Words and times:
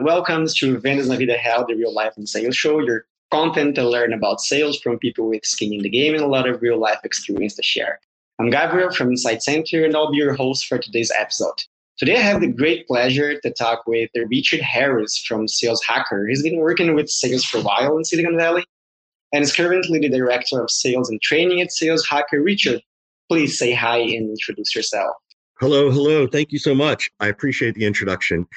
Welcome 0.00 0.48
to 0.56 0.76
Vendas 0.78 1.06
na 1.06 1.14
Vida 1.14 1.36
Real, 1.44 1.66
the 1.68 1.76
real 1.76 1.94
life 1.94 2.14
and 2.16 2.28
sales 2.28 2.56
show. 2.56 2.80
Your 2.80 3.06
content 3.30 3.76
to 3.76 3.88
learn 3.88 4.12
about 4.12 4.40
sales 4.40 4.80
from 4.80 4.98
people 4.98 5.28
with 5.28 5.44
skin 5.44 5.72
in 5.72 5.82
the 5.82 5.88
game 5.88 6.14
and 6.14 6.22
a 6.24 6.26
lot 6.26 6.48
of 6.48 6.60
real 6.60 6.78
life 6.78 6.98
experience 7.04 7.54
to 7.54 7.62
share. 7.62 8.00
I'm 8.40 8.50
Gabriel 8.50 8.90
from 8.90 9.10
Insight 9.10 9.44
Center, 9.44 9.84
and 9.84 9.94
I'll 9.94 10.10
be 10.10 10.16
your 10.16 10.34
host 10.34 10.66
for 10.66 10.78
today's 10.78 11.12
episode. 11.16 11.54
Today, 11.96 12.16
I 12.16 12.22
have 12.22 12.40
the 12.40 12.48
great 12.48 12.88
pleasure 12.88 13.38
to 13.38 13.50
talk 13.52 13.84
with 13.86 14.10
Richard 14.28 14.62
Harris 14.62 15.16
from 15.16 15.46
Sales 15.46 15.80
Hacker. 15.86 16.26
He's 16.26 16.42
been 16.42 16.58
working 16.58 16.92
with 16.96 17.08
sales 17.08 17.44
for 17.44 17.58
a 17.58 17.62
while 17.62 17.96
in 17.96 18.04
Silicon 18.04 18.36
Valley 18.36 18.64
and 19.32 19.44
is 19.44 19.54
currently 19.54 20.00
the 20.00 20.08
director 20.08 20.60
of 20.60 20.72
sales 20.72 21.08
and 21.08 21.22
training 21.22 21.60
at 21.60 21.70
Sales 21.70 22.04
Hacker. 22.04 22.42
Richard, 22.42 22.82
please 23.28 23.56
say 23.56 23.72
hi 23.72 23.98
and 23.98 24.30
introduce 24.30 24.74
yourself. 24.74 25.14
Hello, 25.60 25.88
hello. 25.92 26.26
Thank 26.26 26.50
you 26.50 26.58
so 26.58 26.74
much. 26.74 27.12
I 27.20 27.28
appreciate 27.28 27.76
the 27.76 27.84
introduction. 27.84 28.48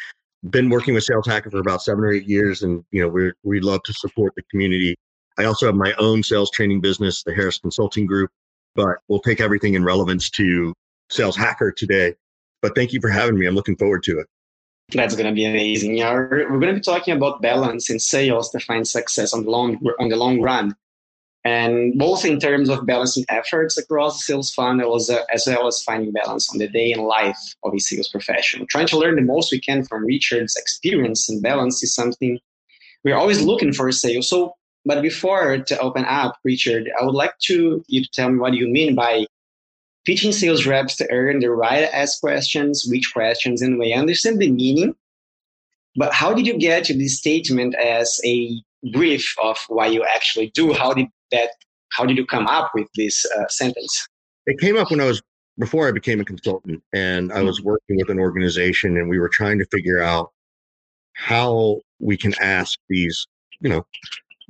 Been 0.49 0.69
working 0.69 0.93
with 0.93 1.03
Sales 1.03 1.25
Hacker 1.25 1.49
for 1.49 1.59
about 1.59 1.81
seven 1.81 2.03
or 2.03 2.11
eight 2.11 2.27
years, 2.27 2.63
and 2.63 2.83
you 2.91 3.01
know 3.01 3.07
we 3.07 3.31
we 3.43 3.59
love 3.59 3.81
to 3.83 3.93
support 3.93 4.33
the 4.35 4.43
community. 4.51 4.95
I 5.37 5.45
also 5.45 5.65
have 5.65 5.75
my 5.75 5.93
own 5.99 6.23
sales 6.23 6.51
training 6.51 6.81
business, 6.81 7.23
the 7.23 7.33
Harris 7.33 7.59
Consulting 7.59 8.05
Group, 8.05 8.31
but 8.75 8.97
we'll 9.07 9.19
take 9.19 9.41
everything 9.41 9.73
in 9.73 9.83
relevance 9.83 10.29
to 10.31 10.73
Sales 11.09 11.35
Hacker 11.35 11.71
today. 11.71 12.15
But 12.61 12.75
thank 12.75 12.93
you 12.93 12.99
for 13.01 13.09
having 13.09 13.37
me. 13.37 13.45
I'm 13.45 13.55
looking 13.55 13.75
forward 13.75 14.03
to 14.03 14.19
it. 14.19 14.27
That's 14.93 15.15
going 15.15 15.27
to 15.27 15.33
be 15.33 15.45
amazing. 15.45 15.97
We're 15.97 16.47
going 16.47 16.61
to 16.61 16.73
be 16.73 16.79
talking 16.79 17.15
about 17.15 17.41
balance 17.41 17.89
in 17.89 17.99
sales 17.99 18.49
to 18.51 18.59
find 18.59 18.87
success 18.87 19.33
on 19.33 19.43
the 19.43 19.49
long 19.49 19.79
on 19.99 20.09
the 20.09 20.15
long 20.15 20.41
run 20.41 20.75
and 21.43 21.97
both 21.97 22.25
in 22.25 22.39
terms 22.39 22.69
of 22.69 22.85
balancing 22.85 23.23
efforts 23.29 23.77
across 23.77 24.17
the 24.17 24.23
sales 24.23 24.53
funnel 24.53 24.95
as, 24.95 25.09
as 25.33 25.45
well 25.47 25.67
as 25.67 25.81
finding 25.81 26.11
balance 26.11 26.51
on 26.51 26.57
the 26.57 26.67
day 26.67 26.91
and 26.91 27.03
life 27.03 27.37
of 27.63 27.73
a 27.73 27.79
sales 27.79 28.09
professional. 28.09 28.67
Trying 28.67 28.87
to 28.87 28.97
learn 28.97 29.15
the 29.15 29.21
most 29.21 29.51
we 29.51 29.59
can 29.59 29.83
from 29.83 30.05
Richard's 30.05 30.55
experience 30.55 31.29
and 31.29 31.41
balance 31.41 31.81
is 31.83 31.95
something 31.95 32.39
we're 33.03 33.15
always 33.15 33.41
looking 33.41 33.71
for 33.71 33.91
sales. 33.91 34.29
So, 34.29 34.53
but 34.83 35.01
before 35.01 35.57
to 35.59 35.79
open 35.79 36.05
up, 36.05 36.37
Richard, 36.43 36.89
I 36.99 37.05
would 37.05 37.15
like 37.15 37.37
to 37.43 37.83
you 37.87 38.03
to 38.03 38.09
tell 38.11 38.29
me 38.29 38.39
what 38.39 38.53
you 38.53 38.67
mean 38.67 38.95
by 38.95 39.25
teaching 40.05 40.31
sales 40.31 40.65
reps 40.65 40.95
to 40.97 41.11
earn 41.11 41.39
the 41.39 41.51
right 41.51 41.81
to 41.81 41.95
ask 41.95 42.19
questions, 42.19 42.85
which 42.89 43.13
questions, 43.13 43.61
and 43.61 43.77
we 43.77 43.93
understand 43.93 44.39
the 44.39 44.51
meaning. 44.51 44.95
But 45.95 46.13
how 46.13 46.33
did 46.33 46.47
you 46.47 46.57
get 46.57 46.83
to 46.85 46.93
this 46.93 47.17
statement 47.17 47.75
as 47.75 48.19
a 48.25 48.61
brief 48.91 49.35
of 49.43 49.57
why 49.67 49.87
you 49.87 50.05
actually 50.15 50.51
do? 50.51 50.71
How 50.73 50.93
did 50.93 51.07
that 51.31 51.49
how 51.91 52.05
did 52.05 52.17
you 52.17 52.25
come 52.25 52.47
up 52.47 52.71
with 52.73 52.87
this 52.95 53.25
uh, 53.37 53.47
sentence? 53.47 54.07
It 54.45 54.59
came 54.59 54.77
up 54.77 54.91
when 54.91 55.01
i 55.01 55.05
was 55.05 55.21
before 55.59 55.87
i 55.87 55.91
became 55.91 56.19
a 56.21 56.25
consultant 56.25 56.81
and 56.93 57.33
i 57.33 57.41
was 57.41 57.61
working 57.61 57.97
with 57.97 58.09
an 58.09 58.19
organization 58.19 58.95
and 58.97 59.09
we 59.09 59.19
were 59.19 59.29
trying 59.29 59.57
to 59.59 59.65
figure 59.65 59.99
out 59.99 60.31
how 61.13 61.81
we 61.99 62.15
can 62.15 62.33
ask 62.39 62.79
these 62.89 63.27
you 63.59 63.69
know 63.69 63.85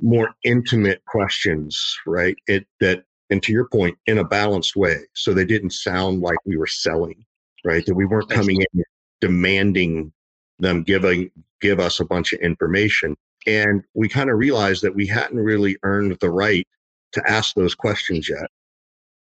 more 0.00 0.34
intimate 0.44 1.02
questions 1.06 1.96
right? 2.06 2.36
It 2.46 2.66
that 2.80 3.04
and 3.30 3.42
to 3.42 3.52
your 3.52 3.68
point 3.68 3.98
in 4.06 4.18
a 4.18 4.24
balanced 4.24 4.76
way 4.76 4.96
so 5.14 5.34
they 5.34 5.44
didn't 5.44 5.70
sound 5.70 6.20
like 6.20 6.38
we 6.44 6.56
were 6.56 6.66
selling 6.66 7.24
right? 7.64 7.84
That 7.86 7.94
we 7.94 8.06
weren't 8.06 8.30
coming 8.30 8.60
in 8.60 8.84
demanding 9.20 10.12
them 10.60 10.82
giving 10.82 11.30
give 11.60 11.80
us 11.80 11.98
a 11.98 12.04
bunch 12.04 12.32
of 12.32 12.40
information 12.40 13.16
and 13.48 13.82
we 13.94 14.08
kind 14.08 14.28
of 14.28 14.36
realized 14.36 14.82
that 14.82 14.94
we 14.94 15.06
hadn't 15.06 15.38
really 15.38 15.78
earned 15.82 16.14
the 16.20 16.30
right 16.30 16.68
to 17.12 17.22
ask 17.30 17.54
those 17.54 17.74
questions 17.74 18.28
yet. 18.28 18.46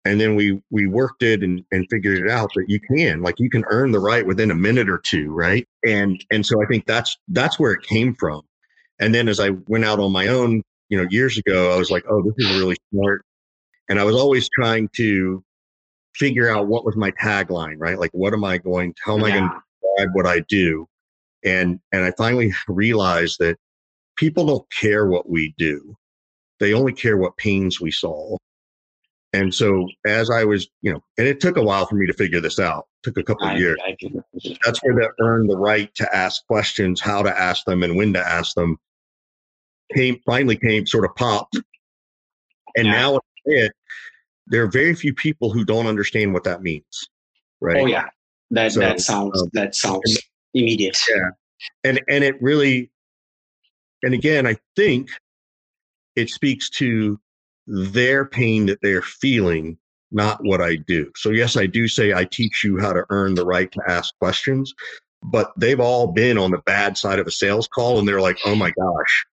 And 0.04 0.20
then 0.20 0.34
we 0.34 0.60
we 0.70 0.88
worked 0.88 1.22
it 1.22 1.42
and, 1.42 1.64
and 1.70 1.86
figured 1.90 2.18
it 2.18 2.30
out 2.30 2.50
that 2.54 2.66
you 2.68 2.80
can 2.80 3.22
like 3.22 3.36
you 3.38 3.48
can 3.48 3.64
earn 3.70 3.92
the 3.92 4.00
right 4.00 4.26
within 4.26 4.50
a 4.50 4.54
minute 4.54 4.90
or 4.90 4.98
two, 4.98 5.32
right? 5.32 5.66
And 5.86 6.22
and 6.32 6.44
so 6.44 6.60
I 6.62 6.66
think 6.66 6.86
that's 6.86 7.16
that's 7.28 7.58
where 7.58 7.72
it 7.72 7.82
came 7.82 8.14
from. 8.16 8.42
And 8.98 9.14
then 9.14 9.28
as 9.28 9.38
I 9.38 9.50
went 9.68 9.84
out 9.84 10.00
on 10.00 10.10
my 10.10 10.26
own, 10.26 10.62
you 10.88 11.00
know, 11.00 11.06
years 11.10 11.38
ago, 11.38 11.72
I 11.72 11.76
was 11.76 11.90
like, 11.90 12.04
oh, 12.10 12.22
this 12.22 12.34
is 12.38 12.58
really 12.58 12.76
smart. 12.92 13.24
And 13.88 14.00
I 14.00 14.04
was 14.04 14.16
always 14.16 14.48
trying 14.58 14.88
to 14.96 15.42
figure 16.16 16.48
out 16.48 16.66
what 16.66 16.84
was 16.84 16.96
my 16.96 17.12
tagline, 17.12 17.76
right? 17.78 17.98
Like, 17.98 18.10
what 18.12 18.32
am 18.32 18.42
I 18.42 18.58
going? 18.58 18.94
How 19.04 19.14
am 19.14 19.20
yeah. 19.20 19.26
I 19.26 19.30
going 19.30 19.50
to 19.50 19.62
describe 19.82 20.14
what 20.14 20.26
I 20.26 20.40
do? 20.48 20.86
And 21.44 21.78
and 21.92 22.04
I 22.04 22.12
finally 22.12 22.52
realized 22.68 23.38
that 23.38 23.56
people 24.16 24.46
don't 24.46 24.66
care 24.72 25.06
what 25.06 25.28
we 25.28 25.54
do. 25.58 25.96
They 26.58 26.72
only 26.72 26.92
care 26.92 27.16
what 27.16 27.36
pains 27.36 27.80
we 27.80 27.90
solve. 27.90 28.38
And 29.32 29.54
so 29.54 29.86
as 30.06 30.30
I 30.30 30.44
was, 30.44 30.68
you 30.80 30.92
know, 30.92 31.00
and 31.18 31.26
it 31.26 31.40
took 31.40 31.56
a 31.56 31.62
while 31.62 31.84
for 31.86 31.96
me 31.96 32.06
to 32.06 32.14
figure 32.14 32.40
this 32.40 32.58
out. 32.58 32.86
It 33.04 33.08
took 33.08 33.18
a 33.18 33.22
couple 33.22 33.48
of 33.48 33.58
years. 33.58 33.76
I, 33.86 33.90
I 33.90 34.56
That's 34.64 34.80
where 34.82 34.94
they 34.94 35.06
earned 35.22 35.50
the 35.50 35.58
right 35.58 35.94
to 35.96 36.16
ask 36.16 36.46
questions, 36.46 37.00
how 37.00 37.22
to 37.22 37.38
ask 37.38 37.64
them 37.66 37.82
and 37.82 37.96
when 37.96 38.14
to 38.14 38.26
ask 38.26 38.54
them. 38.54 38.78
Came 39.94 40.18
finally 40.24 40.56
came 40.56 40.86
sort 40.86 41.04
of 41.04 41.14
popped. 41.14 41.56
And 42.76 42.86
yeah. 42.86 42.92
now 42.92 43.20
it, 43.44 43.72
there 44.46 44.62
are 44.62 44.70
very 44.70 44.94
few 44.94 45.14
people 45.14 45.52
who 45.52 45.64
don't 45.64 45.86
understand 45.86 46.32
what 46.32 46.44
that 46.44 46.62
means. 46.62 47.08
Right. 47.60 47.82
Oh 47.82 47.86
yeah. 47.86 48.06
That 48.50 48.72
so, 48.72 48.80
that 48.80 49.00
sounds 49.00 49.42
um, 49.42 49.50
that 49.52 49.74
sounds 49.74 50.18
immediate. 50.54 50.98
Yeah. 51.08 51.30
And 51.84 52.00
and 52.08 52.24
it 52.24 52.40
really 52.40 52.90
and 54.06 54.14
again, 54.14 54.46
I 54.46 54.56
think 54.76 55.10
it 56.14 56.30
speaks 56.30 56.70
to 56.70 57.18
their 57.66 58.24
pain 58.24 58.66
that 58.66 58.78
they're 58.80 59.02
feeling, 59.02 59.76
not 60.12 60.44
what 60.44 60.60
I 60.60 60.76
do. 60.76 61.10
So, 61.16 61.30
yes, 61.30 61.56
I 61.56 61.66
do 61.66 61.88
say 61.88 62.14
I 62.14 62.24
teach 62.24 62.62
you 62.62 62.78
how 62.78 62.92
to 62.92 63.04
earn 63.10 63.34
the 63.34 63.44
right 63.44 63.70
to 63.72 63.80
ask 63.88 64.16
questions, 64.20 64.72
but 65.24 65.52
they've 65.56 65.80
all 65.80 66.06
been 66.06 66.38
on 66.38 66.52
the 66.52 66.62
bad 66.64 66.96
side 66.96 67.18
of 67.18 67.26
a 67.26 67.32
sales 67.32 67.66
call 67.66 67.98
and 67.98 68.06
they're 68.06 68.20
like, 68.20 68.38
oh 68.44 68.54
my 68.54 68.70
gosh, 68.78 69.26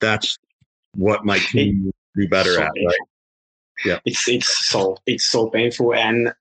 that's 0.00 0.38
what 0.94 1.24
my 1.24 1.38
team 1.38 1.90
do 2.16 2.28
better 2.28 2.54
so 2.54 2.62
at, 2.62 2.70
right? 2.86 2.96
Yeah. 3.84 3.98
It's, 4.04 4.28
it's 4.28 4.68
so, 4.68 4.96
it's 5.06 5.28
so 5.28 5.48
painful. 5.48 5.94
And 5.94 6.32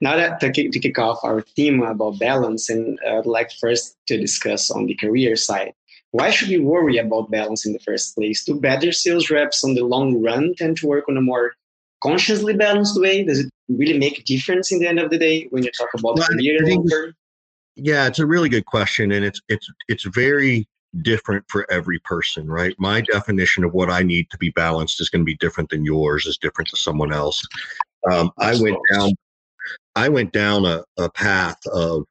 now 0.00 0.16
that 0.16 0.40
to 0.40 0.50
kick, 0.50 0.72
to 0.72 0.80
kick 0.80 0.98
off 0.98 1.20
our 1.22 1.42
theme 1.42 1.82
about 1.82 2.18
balance, 2.18 2.68
and 2.68 2.98
uh, 3.06 3.18
I'd 3.18 3.26
like 3.26 3.52
first 3.52 3.96
to 4.08 4.18
discuss 4.18 4.70
on 4.70 4.86
the 4.86 4.94
career 4.94 5.36
side. 5.36 5.74
Why 6.16 6.30
should 6.30 6.48
we 6.48 6.56
worry 6.56 6.96
about 6.96 7.30
balance 7.30 7.66
in 7.66 7.74
the 7.74 7.78
first 7.80 8.14
place? 8.14 8.42
Do 8.42 8.58
better 8.58 8.90
sales 8.90 9.28
reps 9.28 9.62
on 9.62 9.74
the 9.74 9.82
long 9.82 10.22
run 10.22 10.54
tend 10.56 10.78
to 10.78 10.86
work 10.86 11.04
on 11.10 11.18
a 11.18 11.20
more 11.20 11.52
consciously 12.02 12.54
balanced 12.54 12.98
way? 12.98 13.22
Does 13.22 13.40
it 13.40 13.50
really 13.68 13.98
make 13.98 14.20
a 14.20 14.22
difference 14.22 14.72
in 14.72 14.78
the 14.78 14.88
end 14.88 14.98
of 14.98 15.10
the 15.10 15.18
day 15.18 15.46
when 15.50 15.62
you 15.62 15.70
talk 15.72 15.90
about 15.92 16.16
well, 16.16 16.26
career 16.28 16.58
long 16.62 16.88
term? 16.88 17.12
Yeah, 17.74 18.06
it's 18.06 18.18
a 18.18 18.24
really 18.24 18.48
good 18.48 18.64
question, 18.64 19.12
and 19.12 19.26
it's 19.26 19.42
it's 19.50 19.68
it's 19.88 20.04
very 20.04 20.66
different 21.02 21.44
for 21.48 21.70
every 21.70 21.98
person, 21.98 22.46
right? 22.46 22.74
My 22.78 23.02
definition 23.02 23.62
of 23.62 23.74
what 23.74 23.90
I 23.90 24.02
need 24.02 24.30
to 24.30 24.38
be 24.38 24.48
balanced 24.50 25.02
is 25.02 25.10
going 25.10 25.20
to 25.20 25.26
be 25.26 25.36
different 25.36 25.68
than 25.68 25.84
yours, 25.84 26.24
is 26.24 26.38
different 26.38 26.70
to 26.70 26.78
someone 26.78 27.12
else. 27.12 27.46
Um, 28.10 28.32
I 28.38 28.58
went 28.58 28.78
down, 28.90 29.10
I 29.94 30.08
went 30.08 30.32
down 30.32 30.64
a, 30.64 30.82
a 30.96 31.10
path 31.10 31.58
of 31.66 32.04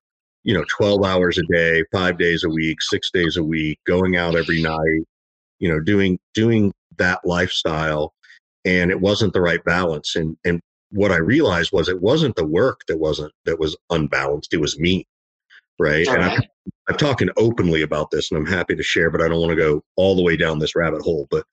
you 0.46 0.54
know 0.54 0.64
12 0.78 1.04
hours 1.04 1.38
a 1.38 1.44
day 1.52 1.84
five 1.92 2.18
days 2.18 2.44
a 2.46 2.50
week 2.50 2.82
six 2.82 3.12
days 3.12 3.36
a 3.36 3.44
week 3.44 3.78
going 3.86 4.16
out 4.16 4.36
every 4.36 4.62
night 4.62 5.04
you 5.60 5.68
know 5.68 5.80
doing 5.80 6.20
doing 6.34 6.72
that 6.98 7.20
lifestyle. 7.26 8.14
And 8.64 8.90
it 8.90 9.00
wasn't 9.00 9.34
the 9.34 9.42
right 9.42 9.64
balance. 9.64 10.16
And 10.16 10.38
and 10.46 10.62
what 10.92 11.12
i 11.12 11.18
realized 11.18 11.72
was 11.74 11.90
it 11.90 12.02
wasn't 12.02 12.36
the 12.36 12.46
work 12.46 12.82
that 12.88 13.00
wasn't 13.00 13.34
that 13.46 13.60
was 13.60 13.76
unbalanced. 13.90 14.54
It 14.54 14.62
was 14.62 14.80
me 14.80 15.06
right, 15.80 16.08
and 16.08 16.24
I'm, 16.24 16.42
I'm 16.88 16.96
talking 16.96 17.30
openly 17.38 17.82
about 17.82 18.12
this 18.12 18.32
and 18.32 18.38
i'm 18.38 18.46
happy 18.46 18.76
to 18.76 18.84
share 18.84 19.10
but 19.10 19.22
i 19.22 19.28
don't 19.28 19.42
want 19.42 19.50
to 19.50 19.58
go 19.58 19.84
all 19.98 20.16
the 20.16 20.24
way 20.24 20.38
down 20.38 20.60
this 20.60 20.76
rabbit 20.76 21.02
hole. 21.02 21.28
But 21.32 21.46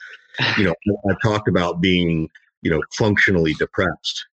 you 0.59 0.65
know 0.65 0.75
i've 1.11 1.21
talked 1.23 1.49
about 1.49 1.81
being 1.81 2.29
you 2.61 2.71
know 2.71 2.81
functionally 2.93 3.55
depressed 3.55 4.27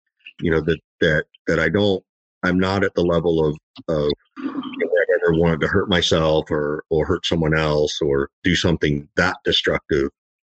you 0.41 0.51
know 0.51 0.61
that 0.61 0.79
that 0.99 1.25
that 1.45 1.59
i 1.59 1.69
don't 1.69 2.03
I'm 2.47 2.59
not 2.59 2.83
at 2.83 2.93
the 2.95 3.03
level 3.03 3.45
of 3.45 3.57
of 3.87 4.11
I've 4.37 5.21
ever 5.23 5.39
wanted 5.39 5.61
to 5.61 5.67
hurt 5.67 5.89
myself 5.89 6.49
or 6.49 6.83
or 6.89 7.05
hurt 7.05 7.25
someone 7.25 7.57
else 7.57 7.99
or 8.01 8.29
do 8.43 8.55
something 8.55 9.07
that 9.15 9.37
destructive. 9.43 10.09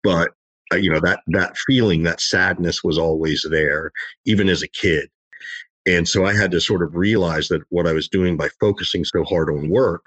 But 0.03 0.33
uh, 0.73 0.77
you 0.77 0.91
know 0.91 1.01
that 1.01 1.21
that 1.29 1.57
feeling, 1.59 2.03
that 2.05 2.21
sadness 2.21 2.85
was 2.85 2.99
always 2.99 3.45
there, 3.51 3.93
even 4.25 4.49
as 4.49 4.63
a 4.63 4.69
kid. 4.69 5.09
And 5.87 6.07
so 6.09 6.25
I 6.25 6.35
had 6.35 6.51
to 6.53 6.61
sort 6.61 6.83
of 6.83 6.95
realize 6.95 7.49
that 7.49 7.63
what 7.71 7.87
I 7.87 7.93
was 7.93 8.09
doing 8.09 8.37
by 8.37 8.49
focusing 8.61 9.05
so 9.05 9.25
hard 9.25 9.49
on 9.49 9.71
work 9.71 10.05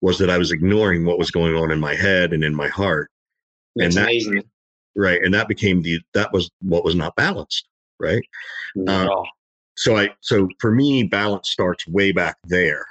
was 0.00 0.18
that 0.18 0.30
I 0.30 0.38
was 0.38 0.52
ignoring 0.52 1.04
what 1.04 1.18
was 1.18 1.30
going 1.30 1.54
on 1.54 1.70
in 1.70 1.80
my 1.80 1.94
head 1.94 2.32
and 2.32 2.44
in 2.44 2.54
my 2.54 2.68
heart. 2.68 3.10
That's 3.74 3.96
and 3.96 4.04
that, 4.04 4.10
amazing. 4.10 4.42
Right. 4.94 5.20
And 5.22 5.32
that 5.34 5.48
became 5.48 5.82
the 5.82 5.98
that 6.14 6.32
was 6.32 6.50
what 6.60 6.84
was 6.84 6.94
not 6.94 7.16
balanced. 7.16 7.66
Right. 7.98 8.22
Uh, 8.86 9.08
so 9.78 9.96
I 9.96 10.08
so 10.20 10.48
for 10.58 10.72
me, 10.72 11.04
balance 11.04 11.50
starts 11.50 11.86
way 11.86 12.10
back 12.10 12.36
there. 12.44 12.84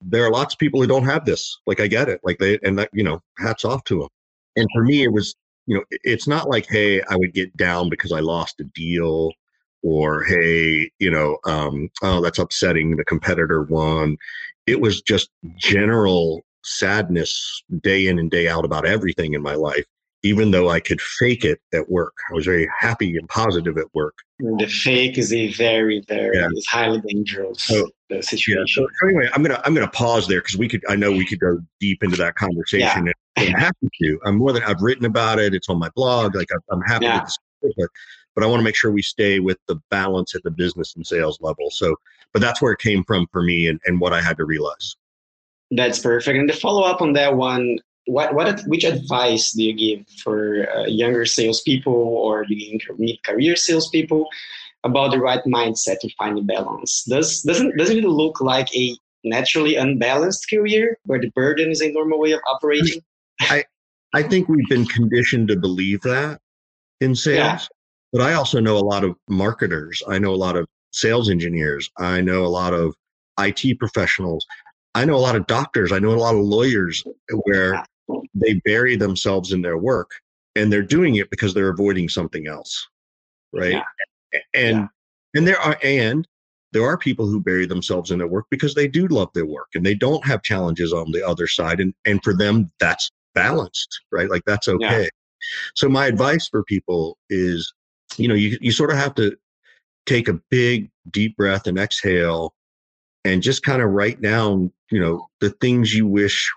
There 0.00 0.24
are 0.24 0.30
lots 0.30 0.54
of 0.54 0.58
people 0.58 0.80
who 0.80 0.86
don't 0.86 1.04
have 1.04 1.26
this. 1.26 1.58
Like 1.66 1.80
I 1.80 1.86
get 1.86 2.08
it. 2.08 2.20
Like 2.24 2.38
they 2.38 2.58
and 2.62 2.78
that 2.78 2.88
you 2.94 3.04
know, 3.04 3.20
hats 3.38 3.64
off 3.66 3.84
to 3.84 4.00
them. 4.00 4.08
And 4.56 4.66
for 4.74 4.82
me, 4.82 5.02
it 5.02 5.12
was 5.12 5.34
you 5.66 5.76
know, 5.76 5.84
it's 5.90 6.26
not 6.26 6.48
like 6.48 6.66
hey, 6.66 7.02
I 7.02 7.16
would 7.16 7.34
get 7.34 7.54
down 7.58 7.90
because 7.90 8.10
I 8.10 8.20
lost 8.20 8.58
a 8.60 8.64
deal, 8.64 9.32
or 9.82 10.24
hey, 10.24 10.90
you 10.98 11.10
know, 11.10 11.36
um, 11.44 11.90
oh 12.02 12.22
that's 12.22 12.38
upsetting. 12.38 12.96
The 12.96 13.04
competitor 13.04 13.64
won. 13.64 14.16
It 14.66 14.80
was 14.80 15.02
just 15.02 15.28
general 15.56 16.40
sadness 16.64 17.62
day 17.82 18.06
in 18.06 18.18
and 18.18 18.30
day 18.30 18.48
out 18.48 18.64
about 18.64 18.86
everything 18.86 19.34
in 19.34 19.42
my 19.42 19.54
life 19.54 19.84
even 20.22 20.50
though 20.50 20.68
I 20.68 20.80
could 20.80 21.00
fake 21.00 21.44
it 21.44 21.60
at 21.72 21.90
work. 21.90 22.14
I 22.30 22.34
was 22.34 22.44
very 22.44 22.68
happy 22.78 23.16
and 23.16 23.28
positive 23.28 23.78
at 23.78 23.86
work. 23.94 24.14
The 24.38 24.66
fake 24.66 25.18
is 25.18 25.32
a 25.32 25.52
very, 25.52 26.02
very 26.08 26.36
yeah. 26.36 26.48
is 26.54 26.66
highly 26.66 27.00
dangerous 27.00 27.62
so, 27.62 27.88
situation. 28.20 28.84
Yeah, 28.84 28.84
so, 28.84 29.08
anyway, 29.08 29.28
I'm 29.34 29.42
gonna 29.42 29.60
I'm 29.64 29.74
gonna 29.74 29.90
pause 29.90 30.26
there 30.26 30.40
because 30.40 30.56
we 30.56 30.68
could 30.68 30.82
I 30.88 30.96
know 30.96 31.10
we 31.10 31.26
could 31.26 31.40
go 31.40 31.58
deep 31.78 32.02
into 32.02 32.16
that 32.18 32.34
conversation. 32.34 33.06
Yeah. 33.06 33.12
I'm 33.36 33.52
happy 33.52 33.88
to. 34.02 34.20
I'm 34.24 34.36
more 34.36 34.52
than 34.52 34.62
I've 34.64 34.82
written 34.82 35.06
about 35.06 35.38
it. 35.38 35.54
It's 35.54 35.68
on 35.68 35.78
my 35.78 35.90
blog. 35.94 36.34
Like 36.34 36.48
I'm 36.70 36.82
happy 36.82 37.06
yeah. 37.06 37.20
to 37.20 37.72
it, 37.76 37.90
but 38.34 38.44
I 38.44 38.46
want 38.46 38.60
to 38.60 38.64
make 38.64 38.76
sure 38.76 38.90
we 38.90 39.02
stay 39.02 39.40
with 39.40 39.58
the 39.68 39.76
balance 39.90 40.34
at 40.34 40.42
the 40.42 40.50
business 40.50 40.94
and 40.96 41.06
sales 41.06 41.38
level. 41.40 41.70
So, 41.70 41.96
but 42.32 42.42
that's 42.42 42.60
where 42.60 42.72
it 42.72 42.78
came 42.78 43.04
from 43.04 43.26
for 43.32 43.42
me 43.42 43.68
and, 43.68 43.80
and 43.86 44.00
what 44.00 44.12
I 44.12 44.20
had 44.20 44.36
to 44.38 44.44
realize. 44.44 44.96
That's 45.70 45.98
perfect. 45.98 46.36
And 46.36 46.48
to 46.48 46.56
follow 46.56 46.82
up 46.82 47.00
on 47.00 47.12
that 47.14 47.36
one, 47.36 47.78
what 48.06 48.34
what 48.34 48.60
which 48.66 48.84
advice 48.84 49.52
do 49.52 49.62
you 49.62 49.74
give 49.74 50.06
for 50.22 50.68
uh, 50.74 50.86
younger 50.86 51.24
salespeople 51.24 51.92
or 51.92 52.44
beginning 52.48 52.80
mid 52.98 53.22
career 53.24 53.56
salespeople 53.56 54.26
about 54.84 55.10
the 55.10 55.18
right 55.18 55.42
mindset 55.44 55.98
to 56.00 56.10
find 56.16 56.38
a 56.38 56.42
balance? 56.42 57.04
Does 57.04 57.42
doesn't 57.42 57.76
doesn't 57.76 57.98
it 57.98 58.04
look 58.04 58.40
like 58.40 58.74
a 58.74 58.96
naturally 59.24 59.76
unbalanced 59.76 60.48
career 60.48 60.98
where 61.04 61.20
the 61.20 61.30
burden 61.30 61.70
is 61.70 61.82
a 61.82 61.92
normal 61.92 62.18
way 62.18 62.32
of 62.32 62.40
operating? 62.50 63.00
I 63.40 63.64
I 64.14 64.22
think 64.22 64.48
we've 64.48 64.68
been 64.68 64.86
conditioned 64.86 65.48
to 65.48 65.56
believe 65.56 66.00
that 66.02 66.40
in 67.00 67.14
sales, 67.14 67.38
yeah. 67.38 67.60
but 68.12 68.22
I 68.22 68.34
also 68.34 68.60
know 68.60 68.76
a 68.76 68.80
lot 68.80 69.04
of 69.04 69.14
marketers. 69.28 70.02
I 70.08 70.18
know 70.18 70.32
a 70.32 70.36
lot 70.36 70.56
of 70.56 70.66
sales 70.92 71.30
engineers. 71.30 71.90
I 71.98 72.20
know 72.20 72.44
a 72.44 72.48
lot 72.48 72.74
of 72.74 72.94
IT 73.38 73.78
professionals. 73.78 74.44
I 74.94 75.04
know 75.04 75.14
a 75.14 75.18
lot 75.18 75.36
of 75.36 75.46
doctors. 75.46 75.92
I 75.92 75.98
know 75.98 76.10
a 76.10 76.16
lot 76.16 76.34
of 76.34 76.40
lawyers 76.40 77.04
where 77.44 77.84
they 78.34 78.54
bury 78.64 78.96
themselves 78.96 79.52
in 79.52 79.62
their 79.62 79.78
work 79.78 80.10
and 80.56 80.72
they're 80.72 80.82
doing 80.82 81.16
it 81.16 81.30
because 81.30 81.54
they're 81.54 81.70
avoiding 81.70 82.08
something 82.08 82.46
else 82.46 82.88
right 83.52 83.82
yeah. 84.32 84.40
and 84.54 84.78
yeah. 84.78 84.86
and 85.34 85.46
there 85.46 85.60
are 85.60 85.78
and 85.82 86.26
there 86.72 86.84
are 86.84 86.96
people 86.96 87.26
who 87.26 87.40
bury 87.40 87.66
themselves 87.66 88.10
in 88.10 88.18
their 88.18 88.28
work 88.28 88.46
because 88.50 88.74
they 88.74 88.86
do 88.86 89.08
love 89.08 89.28
their 89.34 89.46
work 89.46 89.68
and 89.74 89.84
they 89.84 89.94
don't 89.94 90.24
have 90.24 90.42
challenges 90.42 90.92
on 90.92 91.10
the 91.12 91.26
other 91.26 91.46
side 91.46 91.80
and 91.80 91.94
and 92.04 92.22
for 92.22 92.34
them 92.34 92.70
that's 92.80 93.10
balanced 93.34 94.00
right 94.10 94.30
like 94.30 94.42
that's 94.46 94.68
okay 94.68 95.02
yeah. 95.02 95.08
so 95.74 95.88
my 95.88 96.06
advice 96.06 96.48
for 96.48 96.64
people 96.64 97.16
is 97.28 97.72
you 98.16 98.28
know 98.28 98.34
you, 98.34 98.58
you 98.60 98.72
sort 98.72 98.90
of 98.90 98.96
have 98.96 99.14
to 99.14 99.36
take 100.06 100.28
a 100.28 100.40
big 100.50 100.90
deep 101.10 101.36
breath 101.36 101.66
and 101.66 101.78
exhale 101.78 102.54
and 103.24 103.42
just 103.42 103.62
kind 103.62 103.82
of 103.82 103.90
write 103.90 104.20
down 104.20 104.72
you 104.90 105.00
know 105.00 105.26
the 105.40 105.50
things 105.50 105.94
you 105.94 106.06
wish 106.06 106.50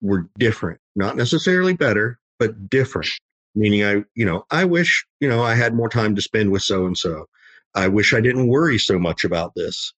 were 0.00 0.28
different, 0.38 0.80
not 0.96 1.16
necessarily 1.16 1.74
better, 1.74 2.18
but 2.38 2.68
different. 2.68 3.10
Meaning, 3.54 3.84
I, 3.84 4.04
you 4.14 4.24
know, 4.24 4.44
I 4.50 4.64
wish, 4.64 5.04
you 5.20 5.28
know, 5.28 5.42
I 5.42 5.54
had 5.54 5.74
more 5.74 5.88
time 5.88 6.14
to 6.14 6.22
spend 6.22 6.52
with 6.52 6.62
so 6.62 6.86
and 6.86 6.96
so. 6.96 7.26
I 7.74 7.88
wish 7.88 8.14
I 8.14 8.20
didn't 8.20 8.48
worry 8.48 8.78
so 8.78 8.98
much 8.98 9.24
about 9.24 9.54
this. 9.56 9.92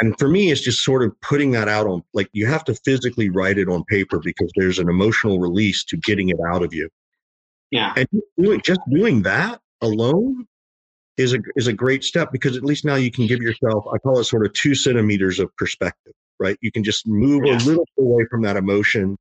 And 0.00 0.18
for 0.18 0.28
me, 0.28 0.50
it's 0.50 0.62
just 0.62 0.82
sort 0.82 1.02
of 1.02 1.18
putting 1.20 1.52
that 1.52 1.68
out 1.68 1.86
on, 1.86 2.02
like, 2.14 2.28
you 2.32 2.46
have 2.46 2.64
to 2.64 2.74
physically 2.74 3.28
write 3.30 3.58
it 3.58 3.68
on 3.68 3.84
paper 3.84 4.18
because 4.18 4.50
there's 4.56 4.78
an 4.78 4.88
emotional 4.88 5.38
release 5.38 5.84
to 5.84 5.96
getting 5.98 6.30
it 6.30 6.38
out 6.50 6.62
of 6.62 6.72
you. 6.72 6.88
Yeah. 7.70 7.92
And 7.96 8.08
doing, 8.38 8.60
just 8.64 8.80
doing 8.90 9.22
that 9.22 9.60
alone 9.82 10.46
is 11.16 11.32
a 11.32 11.38
is 11.56 11.66
a 11.66 11.72
great 11.72 12.04
step 12.04 12.32
because 12.32 12.56
at 12.56 12.64
least 12.64 12.84
now 12.84 12.96
you 12.96 13.10
can 13.10 13.26
give 13.26 13.40
yourself 13.40 13.84
I 13.92 13.98
call 13.98 14.18
it 14.18 14.24
sort 14.24 14.44
of 14.44 14.52
two 14.52 14.74
centimeters 14.74 15.38
of 15.38 15.54
perspective, 15.56 16.12
right? 16.40 16.56
You 16.60 16.72
can 16.72 16.82
just 16.82 17.06
move 17.06 17.42
yeah. 17.44 17.56
a 17.56 17.58
little 17.58 17.86
away 17.98 18.24
from 18.30 18.42
that 18.42 18.56
emotion 18.56 19.16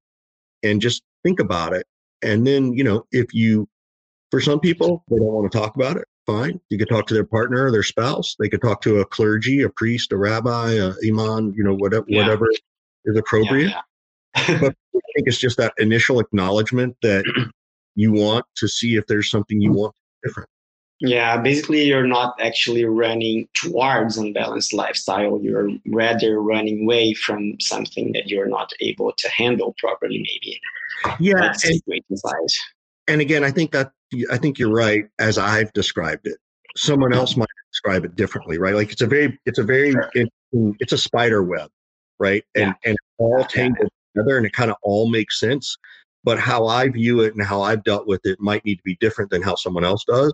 and 0.63 0.81
just 0.81 1.03
think 1.23 1.39
about 1.39 1.73
it. 1.73 1.85
And 2.21 2.47
then, 2.47 2.73
you 2.73 2.83
know, 2.83 3.05
if 3.11 3.33
you, 3.33 3.67
for 4.31 4.39
some 4.39 4.59
people, 4.59 5.03
they 5.09 5.17
don't 5.17 5.25
want 5.25 5.51
to 5.51 5.57
talk 5.57 5.75
about 5.75 5.97
it, 5.97 6.05
fine. 6.25 6.59
You 6.69 6.77
could 6.77 6.89
talk 6.89 7.05
to 7.07 7.13
their 7.13 7.25
partner 7.25 7.65
or 7.65 7.71
their 7.71 7.83
spouse. 7.83 8.35
They 8.39 8.49
could 8.49 8.61
talk 8.61 8.81
to 8.83 8.99
a 8.99 9.05
clergy, 9.05 9.61
a 9.61 9.69
priest, 9.69 10.11
a 10.11 10.17
rabbi, 10.17 10.71
a 10.71 10.93
imam, 11.05 11.53
you 11.55 11.63
know, 11.63 11.75
whatever, 11.75 12.05
yeah. 12.07 12.21
whatever 12.21 12.47
is 13.05 13.17
appropriate. 13.17 13.69
Yeah, 13.71 13.81
yeah. 14.47 14.59
but 14.59 14.75
I 14.95 14.99
think 15.15 15.27
it's 15.27 15.37
just 15.37 15.57
that 15.57 15.73
initial 15.77 16.19
acknowledgement 16.19 16.95
that 17.01 17.25
you 17.95 18.13
want 18.13 18.45
to 18.55 18.67
see 18.67 18.95
if 18.95 19.05
there's 19.07 19.29
something 19.29 19.61
you 19.61 19.71
mm. 19.71 19.75
want 19.75 19.95
different. 20.23 20.49
Yeah, 21.03 21.35
basically, 21.35 21.83
you're 21.83 22.07
not 22.07 22.39
actually 22.39 22.85
running 22.85 23.50
towards 23.61 24.17
unbalanced 24.17 24.71
lifestyle. 24.71 25.38
You're 25.44 25.69
rather 25.88 26.41
running 26.41 26.83
away 26.83 27.13
from 27.13 27.59
something 27.59 28.13
that 28.13 28.29
you're 28.29 28.47
not 28.47 28.71
able 28.79 29.11
to 29.17 29.29
handle 29.29 29.75
properly. 29.79 30.19
Maybe. 30.19 30.61
Yeah, 31.19 31.33
That's 31.41 31.67
and, 31.67 31.83
great 31.83 32.05
And 33.09 33.19
again, 33.19 33.44
I 33.44 33.51
think 33.51 33.73
that 33.73 33.91
I 34.31 34.38
think 34.38 34.57
you're 34.57 34.73
right 34.73 35.03
as 35.19 35.38
I've 35.38 35.73
described 35.73 36.25
it. 36.25 36.38
Someone 36.77 37.13
else 37.13 37.35
might 37.35 37.50
describe 37.73 38.05
it 38.05 38.15
differently, 38.15 38.57
right? 38.57 38.73
Like 38.73 38.94
it's 38.94 39.01
a 39.01 39.07
very, 39.07 39.38
it's 39.45 39.59
a 39.59 39.63
very, 39.63 39.91
sure. 39.91 40.09
it, 40.13 40.29
it's 40.79 40.94
a 40.94 40.97
spider 40.97 41.44
web, 41.44 41.69
right? 42.17 42.45
And 42.55 42.73
yeah. 42.81 42.91
and 42.91 42.97
all 43.17 43.44
tangled 43.44 43.89
yeah. 44.15 44.21
together, 44.21 44.38
and 44.38 44.45
it 44.45 44.53
kind 44.53 44.71
of 44.71 44.77
all 44.83 45.09
makes 45.09 45.38
sense. 45.38 45.77
But 46.23 46.39
how 46.39 46.65
I 46.67 46.88
view 46.88 47.19
it 47.19 47.35
and 47.35 47.45
how 47.45 47.61
I've 47.61 47.83
dealt 47.83 48.07
with 48.07 48.21
it 48.23 48.39
might 48.39 48.63
need 48.63 48.77
to 48.77 48.83
be 48.85 48.95
different 49.01 49.31
than 49.31 49.41
how 49.41 49.55
someone 49.55 49.83
else 49.83 50.05
does. 50.07 50.33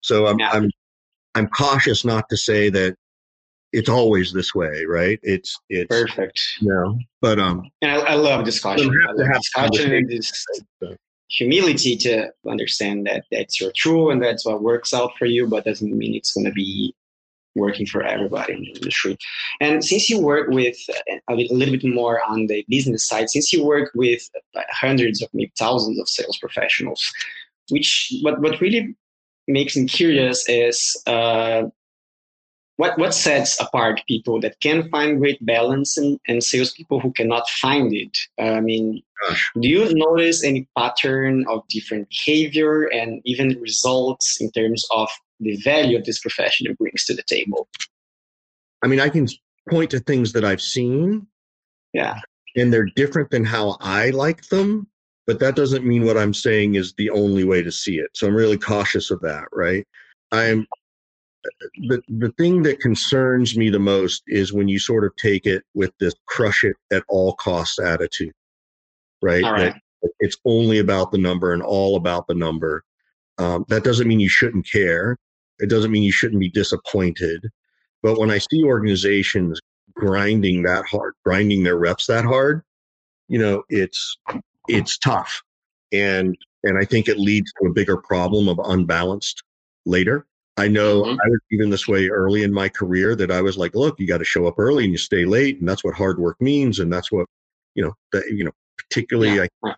So 0.00 0.26
I'm 0.26 0.38
yeah. 0.38 0.50
I'm 0.52 0.70
I'm 1.34 1.48
cautious 1.48 2.04
not 2.04 2.28
to 2.30 2.36
say 2.36 2.70
that 2.70 2.96
it's 3.72 3.88
always 3.88 4.32
this 4.32 4.54
way, 4.54 4.84
right? 4.86 5.18
It's 5.22 5.58
it's 5.68 5.88
perfect. 5.88 6.40
You 6.60 6.68
know, 6.68 6.98
but 7.20 7.38
um, 7.38 7.70
and 7.82 7.92
I, 7.92 7.96
I 7.96 8.14
love 8.14 8.44
discussion. 8.44 8.90
I 9.08 9.12
love 9.12 9.34
discussion. 9.34 10.06
This 10.08 10.46
humility 11.30 11.94
to 11.94 12.30
understand 12.48 13.06
that 13.06 13.24
that's 13.30 13.60
your 13.60 13.70
true 13.76 14.10
and 14.10 14.22
that's 14.22 14.46
what 14.46 14.62
works 14.62 14.94
out 14.94 15.12
for 15.18 15.26
you, 15.26 15.46
but 15.46 15.64
doesn't 15.64 15.96
mean 15.96 16.14
it's 16.14 16.32
going 16.32 16.46
to 16.46 16.52
be 16.52 16.94
working 17.54 17.86
for 17.86 18.02
everybody 18.02 18.54
in 18.54 18.60
the 18.60 18.70
industry. 18.70 19.16
And 19.60 19.84
since 19.84 20.08
you 20.08 20.20
work 20.20 20.48
with 20.48 20.76
a 21.28 21.34
little 21.34 21.76
bit 21.76 21.84
more 21.84 22.22
on 22.22 22.46
the 22.46 22.64
business 22.68 23.06
side, 23.06 23.28
since 23.28 23.52
you 23.52 23.64
work 23.64 23.90
with 23.94 24.22
hundreds 24.70 25.22
of 25.22 25.28
maybe 25.32 25.52
thousands 25.58 25.98
of 25.98 26.08
sales 26.08 26.38
professionals, 26.38 27.02
which 27.70 28.12
what 28.22 28.40
what 28.40 28.60
really 28.60 28.94
makes 29.48 29.76
me 29.76 29.86
curious 29.86 30.48
is 30.48 31.02
uh, 31.06 31.64
what 32.76 32.96
what 32.96 33.12
sets 33.12 33.60
apart 33.60 34.00
people 34.06 34.40
that 34.40 34.60
can 34.60 34.88
find 34.90 35.18
great 35.18 35.44
balance 35.44 35.96
and, 35.96 36.20
and 36.28 36.44
salespeople 36.44 37.00
who 37.00 37.12
cannot 37.12 37.48
find 37.48 37.92
it. 37.92 38.16
I 38.38 38.60
mean, 38.60 39.02
do 39.60 39.68
you 39.68 39.92
notice 39.94 40.44
any 40.44 40.68
pattern 40.76 41.44
of 41.48 41.66
different 41.68 42.08
behavior 42.08 42.84
and 42.84 43.20
even 43.24 43.60
results 43.60 44.40
in 44.40 44.50
terms 44.52 44.86
of 44.92 45.08
the 45.40 45.56
value 45.56 45.98
of 45.98 46.04
this 46.04 46.20
profession 46.20 46.70
it 46.70 46.78
brings 46.78 47.04
to 47.06 47.14
the 47.14 47.24
table? 47.24 47.68
I 48.82 48.86
mean, 48.86 49.00
I 49.00 49.08
can 49.08 49.26
point 49.68 49.90
to 49.90 49.98
things 49.98 50.32
that 50.34 50.44
I've 50.44 50.62
seen. 50.62 51.26
Yeah. 51.92 52.20
And 52.56 52.72
they're 52.72 52.86
different 52.96 53.30
than 53.30 53.44
how 53.44 53.76
I 53.80 54.10
like 54.10 54.48
them 54.48 54.86
but 55.28 55.38
that 55.40 55.54
doesn't 55.54 55.84
mean 55.84 56.06
what 56.06 56.16
I'm 56.16 56.32
saying 56.32 56.76
is 56.76 56.94
the 56.94 57.10
only 57.10 57.44
way 57.44 57.62
to 57.62 57.70
see 57.70 57.98
it. 57.98 58.08
So 58.14 58.26
I'm 58.26 58.34
really 58.34 58.56
cautious 58.56 59.10
of 59.10 59.20
that, 59.20 59.44
right? 59.52 59.86
I'm 60.32 60.66
the 61.88 62.00
the 62.08 62.32
thing 62.38 62.62
that 62.62 62.80
concerns 62.80 63.56
me 63.56 63.68
the 63.68 63.78
most 63.78 64.22
is 64.26 64.54
when 64.54 64.68
you 64.68 64.78
sort 64.78 65.04
of 65.04 65.14
take 65.16 65.44
it 65.44 65.62
with 65.74 65.92
this 66.00 66.14
crush 66.26 66.64
it 66.64 66.76
at 66.90 67.04
all 67.08 67.34
costs 67.34 67.78
attitude, 67.78 68.32
right? 69.20 69.44
All 69.44 69.52
right. 69.52 69.74
it's 70.20 70.38
only 70.46 70.78
about 70.78 71.12
the 71.12 71.18
number 71.18 71.52
and 71.52 71.62
all 71.62 71.96
about 71.96 72.26
the 72.26 72.34
number. 72.34 72.82
Um, 73.36 73.66
that 73.68 73.84
doesn't 73.84 74.08
mean 74.08 74.20
you 74.20 74.30
shouldn't 74.30 74.66
care. 74.70 75.18
It 75.58 75.68
doesn't 75.68 75.92
mean 75.92 76.04
you 76.04 76.12
shouldn't 76.12 76.40
be 76.40 76.50
disappointed. 76.50 77.46
But 78.02 78.18
when 78.18 78.30
I 78.30 78.38
see 78.38 78.64
organizations 78.64 79.60
grinding 79.92 80.62
that 80.62 80.86
hard, 80.86 81.14
grinding 81.22 81.64
their 81.64 81.76
reps 81.76 82.06
that 82.06 82.24
hard, 82.24 82.62
you 83.28 83.38
know, 83.38 83.62
it's 83.68 84.16
it's 84.68 84.98
tough. 84.98 85.42
And 85.92 86.36
and 86.64 86.78
I 86.78 86.84
think 86.84 87.08
it 87.08 87.18
leads 87.18 87.52
to 87.54 87.68
a 87.68 87.72
bigger 87.72 87.96
problem 87.96 88.48
of 88.48 88.60
unbalanced 88.64 89.42
later. 89.86 90.26
I 90.56 90.66
know 90.66 91.02
mm-hmm. 91.02 91.12
I 91.12 91.28
was 91.28 91.40
even 91.52 91.70
this 91.70 91.86
way 91.86 92.08
early 92.08 92.42
in 92.42 92.52
my 92.52 92.68
career 92.68 93.14
that 93.14 93.30
I 93.30 93.40
was 93.40 93.56
like, 93.56 93.74
look, 93.74 93.98
you 94.00 94.08
got 94.08 94.18
to 94.18 94.24
show 94.24 94.46
up 94.46 94.58
early 94.58 94.84
and 94.84 94.92
you 94.92 94.98
stay 94.98 95.24
late, 95.24 95.60
and 95.60 95.68
that's 95.68 95.84
what 95.84 95.94
hard 95.94 96.18
work 96.18 96.40
means, 96.40 96.80
and 96.80 96.92
that's 96.92 97.12
what 97.12 97.26
you 97.74 97.84
know. 97.84 97.94
That 98.12 98.24
you 98.28 98.44
know, 98.44 98.50
particularly, 98.76 99.36
yeah. 99.36 99.46
I, 99.64 99.74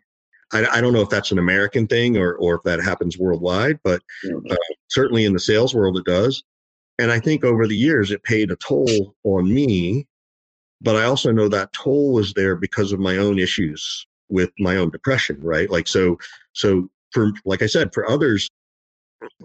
I, 0.52 0.78
I 0.78 0.80
don't 0.80 0.94
know 0.94 1.02
if 1.02 1.10
that's 1.10 1.32
an 1.32 1.38
American 1.38 1.86
thing 1.86 2.16
or 2.16 2.34
or 2.36 2.56
if 2.56 2.62
that 2.62 2.82
happens 2.82 3.18
worldwide, 3.18 3.78
but 3.84 4.02
mm-hmm. 4.24 4.50
uh, 4.50 4.56
certainly 4.88 5.26
in 5.26 5.34
the 5.34 5.40
sales 5.40 5.74
world 5.74 5.98
it 5.98 6.04
does. 6.06 6.42
And 6.98 7.10
I 7.10 7.20
think 7.20 7.44
over 7.44 7.66
the 7.66 7.76
years 7.76 8.10
it 8.10 8.22
paid 8.24 8.50
a 8.50 8.56
toll 8.56 9.14
on 9.24 9.52
me, 9.52 10.06
but 10.80 10.96
I 10.96 11.04
also 11.04 11.30
know 11.30 11.48
that 11.48 11.72
toll 11.72 12.12
was 12.12 12.32
there 12.34 12.56
because 12.56 12.92
of 12.92 13.00
my 13.00 13.16
own 13.18 13.38
issues 13.38 14.06
with 14.30 14.50
my 14.58 14.76
own 14.76 14.90
depression 14.90 15.38
right 15.40 15.70
like 15.70 15.88
so 15.88 16.18
so 16.52 16.88
for 17.12 17.32
like 17.44 17.62
i 17.62 17.66
said 17.66 17.92
for 17.92 18.08
others 18.08 18.48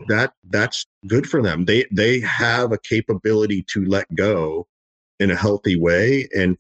that 0.08 0.34
that's 0.50 0.86
good 1.08 1.28
for 1.30 1.42
them 1.42 1.66
they 1.66 1.86
they 1.92 2.20
have 2.20 2.72
a 2.72 2.78
capability 2.78 3.64
to 3.64 3.84
let 3.86 4.14
go 4.16 4.68
in 5.20 5.32
a 5.32 5.36
healthy 5.36 5.76
way 5.76 6.28
and 6.36 6.58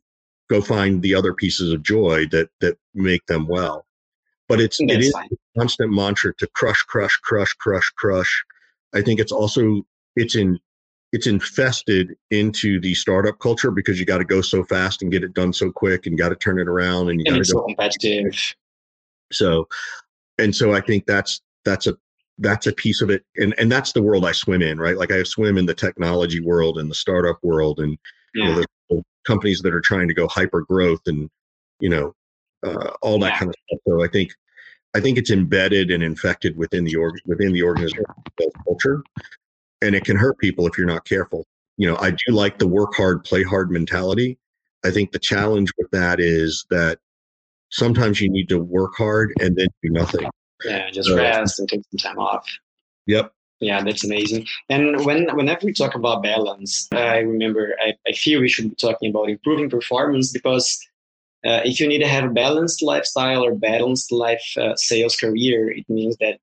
go 0.50 0.62
find 0.62 1.02
the 1.02 1.16
other 1.16 1.34
pieces 1.34 1.72
of 1.72 1.84
joy 1.84 2.26
that 2.32 2.50
that 2.62 2.78
make 2.94 3.26
them 3.28 3.48
well. 3.48 3.86
But 4.48 4.62
it's 4.62 4.80
it 4.80 5.02
is 5.02 5.12
fine. 5.12 5.30
a 5.32 5.60
constant 5.60 5.92
mantra 5.92 6.34
to 6.36 6.48
crush, 6.48 6.82
crush, 6.84 7.18
crush, 7.18 7.54
crush, 7.54 7.90
crush. 7.98 8.44
I 8.94 9.02
think 9.02 9.20
it's 9.20 9.32
also 9.32 9.82
it's 10.16 10.36
in 10.36 10.60
it's 11.16 11.28
infested 11.28 12.14
into 12.30 12.78
the 12.82 12.94
startup 12.94 13.40
culture 13.40 13.72
because 13.72 13.98
you 13.98 14.06
got 14.06 14.18
to 14.18 14.26
go 14.26 14.42
so 14.42 14.66
fast 14.66 15.02
and 15.02 15.14
get 15.14 15.24
it 15.24 15.34
done 15.34 15.54
so 15.54 15.72
quick 15.72 16.06
and 16.06 16.18
got 16.18 16.28
to 16.28 16.36
turn 16.36 16.60
it 16.60 16.68
around 16.68 17.10
and 17.10 17.22
you 17.22 17.24
got 17.24 17.38
to 17.38 17.54
go 17.54 17.62
so 17.62 17.62
competitive. 17.62 18.54
So, 19.32 19.66
and 20.38 20.54
so 20.54 20.74
I 20.74 20.82
think 20.82 21.06
that's 21.06 21.40
that's 21.64 21.88
a 21.88 21.96
that's 22.40 22.68
a 22.68 22.74
piece 22.74 23.02
of 23.02 23.10
it, 23.10 23.24
and 23.38 23.56
and 23.58 23.72
that's 23.72 23.94
the 23.94 24.04
world 24.04 24.26
I 24.26 24.34
swim 24.34 24.62
in, 24.62 24.78
right? 24.78 24.98
Like 24.98 25.10
I 25.10 25.24
swim 25.24 25.58
in 25.58 25.66
the 25.66 25.74
technology 25.74 26.42
world 26.42 26.80
and 26.80 26.92
the 26.92 26.96
startup 26.96 27.40
world, 27.44 27.80
and 27.80 27.98
yeah. 28.34 28.44
you 28.44 28.52
know, 28.52 28.64
the, 28.90 29.04
companies 29.26 29.62
that 29.62 29.74
are 29.74 29.82
trying 29.82 30.10
to 30.10 30.14
go 30.14 30.28
hyper 30.28 30.62
growth 30.64 31.00
and 31.06 31.30
you 31.80 31.90
know 31.90 32.14
uh, 32.68 32.92
all 33.02 33.18
that 33.20 33.32
yeah. 33.32 33.40
kind 33.40 33.50
of 33.50 33.56
stuff. 33.70 33.80
So 33.88 34.04
I 34.04 34.10
think 34.10 34.32
I 34.94 35.00
think 35.00 35.18
it's 35.18 35.32
embedded 35.32 35.92
and 35.92 36.04
infected 36.04 36.58
within 36.58 36.84
the 36.84 36.98
org 36.98 37.16
within 37.26 37.54
the 37.54 37.64
organization 37.64 38.04
culture, 38.66 39.02
and 39.86 39.96
it 39.96 40.04
can 40.04 40.18
hurt 40.18 40.38
people 40.40 40.68
if 40.68 40.78
you're 40.78 40.88
not 40.88 41.06
careful. 41.06 41.46
You 41.78 41.88
know, 41.88 41.98
I 41.98 42.12
do 42.12 42.32
like 42.32 42.58
the 42.58 42.68
work 42.68 42.94
hard, 42.96 43.24
play 43.24 43.44
hard 43.44 43.72
mentality. 43.72 44.38
I 44.84 44.92
think 44.92 45.12
the 45.12 45.20
challenge 45.20 45.72
with 45.78 45.92
that 45.92 46.20
is 46.20 46.66
that 46.70 47.00
sometimes 47.70 48.22
you 48.22 48.30
need 48.30 48.50
to 48.50 48.60
work 48.60 48.94
hard 48.98 49.34
and 49.40 49.56
then 49.56 49.68
do 49.84 49.90
nothing. 49.90 50.30
Yeah, 50.64 50.90
just 50.90 51.10
so, 51.10 51.18
rest 51.18 51.60
and 51.60 51.68
take 51.68 51.82
some 51.92 52.12
time 52.12 52.20
off. 52.20 52.46
Yep. 53.08 53.32
Yeah, 53.60 53.84
that's 53.84 54.04
amazing. 54.04 54.48
And 54.70 55.06
when 55.06 55.34
whenever 55.36 55.66
we 55.66 55.74
talk 55.74 55.96
about 55.96 56.24
balance, 56.24 56.88
I 56.92 57.20
remember 57.20 57.76
I, 57.82 57.94
I 58.08 58.12
feel 58.12 58.42
we 58.42 58.50
should 58.50 58.70
be 58.70 58.76
talking 58.76 59.10
about 59.10 59.30
improving 59.30 59.70
performance 59.70 60.32
because 60.32 60.78
uh, 61.46 61.62
if 61.64 61.80
you 61.80 61.88
need 61.88 62.00
to 62.00 62.08
have 62.08 62.26
a 62.26 62.30
balanced 62.34 62.82
lifestyle 62.82 63.46
or 63.46 63.56
balanced 63.56 64.12
life 64.12 64.44
uh, 64.58 64.76
sales 64.76 65.16
career, 65.16 65.72
it 65.72 65.86
means 65.88 66.18
that 66.18 66.40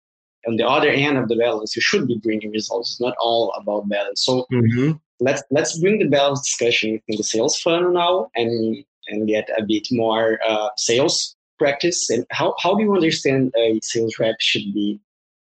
on 0.46 0.56
the 0.56 0.66
other 0.66 0.88
end 0.88 1.18
of 1.18 1.28
the 1.28 1.36
balance, 1.36 1.76
you 1.76 1.82
should 1.82 2.06
be 2.06 2.18
bringing 2.18 2.50
results. 2.50 2.92
It's 2.92 3.00
not 3.00 3.14
all 3.20 3.52
about 3.60 3.88
balance. 3.88 4.24
So 4.24 4.46
mm-hmm. 4.52 4.92
let's 5.20 5.42
let's 5.50 5.78
bring 5.78 5.98
the 5.98 6.08
balance 6.08 6.40
discussion 6.44 7.00
in 7.08 7.16
the 7.16 7.22
sales 7.22 7.58
funnel 7.60 7.92
now 7.92 8.30
and 8.34 8.84
and 9.08 9.28
get 9.28 9.48
a 9.56 9.62
bit 9.62 9.88
more 9.90 10.38
uh, 10.46 10.68
sales 10.76 11.36
practice. 11.58 12.10
And 12.10 12.26
how 12.30 12.54
how 12.60 12.74
do 12.74 12.82
you 12.82 12.94
understand 12.94 13.52
a 13.56 13.78
sales 13.82 14.18
rep 14.18 14.36
should 14.40 14.72
be 14.74 15.00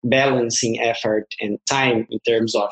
balancing 0.05 0.79
effort 0.81 1.27
and 1.41 1.59
time 1.67 2.07
in 2.11 2.19
terms 2.21 2.55
of 2.55 2.71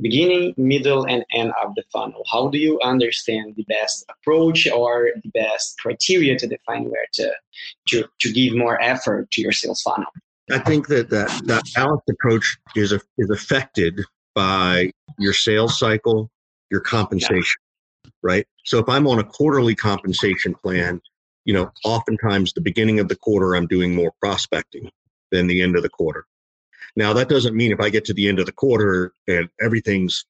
beginning, 0.00 0.52
middle, 0.56 1.04
and 1.06 1.24
end 1.32 1.52
of 1.62 1.74
the 1.76 1.84
funnel? 1.92 2.24
How 2.30 2.48
do 2.48 2.58
you 2.58 2.80
understand 2.82 3.54
the 3.56 3.64
best 3.64 4.04
approach 4.10 4.66
or 4.66 5.10
the 5.22 5.30
best 5.30 5.78
criteria 5.78 6.36
to 6.38 6.46
define 6.46 6.84
where 6.84 7.06
to 7.14 7.32
to, 7.88 8.08
to 8.20 8.32
give 8.32 8.56
more 8.56 8.82
effort 8.82 9.30
to 9.32 9.40
your 9.40 9.52
sales 9.52 9.82
funnel? 9.82 10.10
I 10.50 10.58
think 10.58 10.88
that 10.88 11.10
that, 11.10 11.28
that 11.46 11.62
balanced 11.74 12.08
approach 12.10 12.58
is 12.74 12.92
a, 12.92 13.00
is 13.18 13.30
affected 13.30 14.00
by 14.34 14.90
your 15.18 15.32
sales 15.32 15.78
cycle, 15.78 16.30
your 16.70 16.80
compensation, 16.80 17.60
yeah. 18.04 18.10
right? 18.22 18.46
So 18.64 18.78
if 18.78 18.88
I'm 18.88 19.06
on 19.06 19.18
a 19.18 19.24
quarterly 19.24 19.74
compensation 19.74 20.54
plan, 20.54 21.00
you 21.44 21.54
know, 21.54 21.70
oftentimes 21.84 22.52
the 22.52 22.60
beginning 22.60 22.98
of 22.98 23.08
the 23.08 23.16
quarter 23.16 23.54
I'm 23.54 23.66
doing 23.66 23.94
more 23.94 24.12
prospecting 24.20 24.90
than 25.30 25.46
the 25.46 25.62
end 25.62 25.76
of 25.76 25.82
the 25.82 25.88
quarter. 25.88 26.26
Now 26.96 27.12
that 27.14 27.28
doesn't 27.28 27.56
mean 27.56 27.72
if 27.72 27.80
I 27.80 27.88
get 27.88 28.04
to 28.06 28.14
the 28.14 28.28
end 28.28 28.38
of 28.38 28.46
the 28.46 28.52
quarter 28.52 29.12
and 29.28 29.48
everything's, 29.60 30.24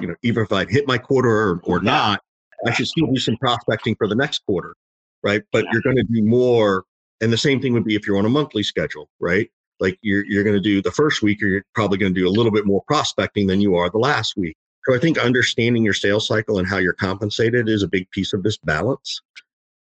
you 0.00 0.08
know, 0.08 0.14
even 0.22 0.44
if 0.44 0.52
I 0.52 0.64
hit 0.66 0.86
my 0.86 0.98
quarter 0.98 1.30
or, 1.30 1.60
or 1.64 1.80
not, 1.80 2.22
I 2.66 2.72
should 2.72 2.86
still 2.86 3.06
do 3.06 3.18
some 3.18 3.36
prospecting 3.36 3.94
for 3.96 4.08
the 4.08 4.14
next 4.14 4.44
quarter, 4.46 4.74
right? 5.22 5.42
But 5.52 5.66
you're 5.72 5.82
going 5.82 5.96
to 5.96 6.04
do 6.04 6.22
more 6.22 6.84
and 7.24 7.32
the 7.32 7.38
same 7.38 7.60
thing 7.60 7.72
would 7.72 7.84
be 7.84 7.94
if 7.94 8.06
you're 8.06 8.18
on 8.18 8.26
a 8.26 8.30
monthly 8.30 8.62
schedule, 8.62 9.08
right? 9.18 9.50
Like 9.80 9.98
you're 10.02 10.24
you're 10.26 10.44
going 10.44 10.56
to 10.56 10.60
do 10.60 10.82
the 10.82 10.92
first 10.92 11.22
week, 11.22 11.42
or 11.42 11.46
you're 11.46 11.64
probably 11.74 11.98
going 11.98 12.14
to 12.14 12.20
do 12.20 12.28
a 12.28 12.30
little 12.30 12.52
bit 12.52 12.66
more 12.66 12.82
prospecting 12.86 13.46
than 13.46 13.60
you 13.60 13.76
are 13.76 13.88
the 13.88 13.98
last 13.98 14.36
week. 14.36 14.56
So 14.86 14.94
I 14.94 14.98
think 14.98 15.18
understanding 15.18 15.82
your 15.82 15.94
sales 15.94 16.26
cycle 16.26 16.58
and 16.58 16.68
how 16.68 16.76
you're 16.76 16.92
compensated 16.92 17.68
is 17.68 17.82
a 17.82 17.88
big 17.88 18.10
piece 18.10 18.34
of 18.34 18.42
this 18.42 18.58
balance. 18.58 19.22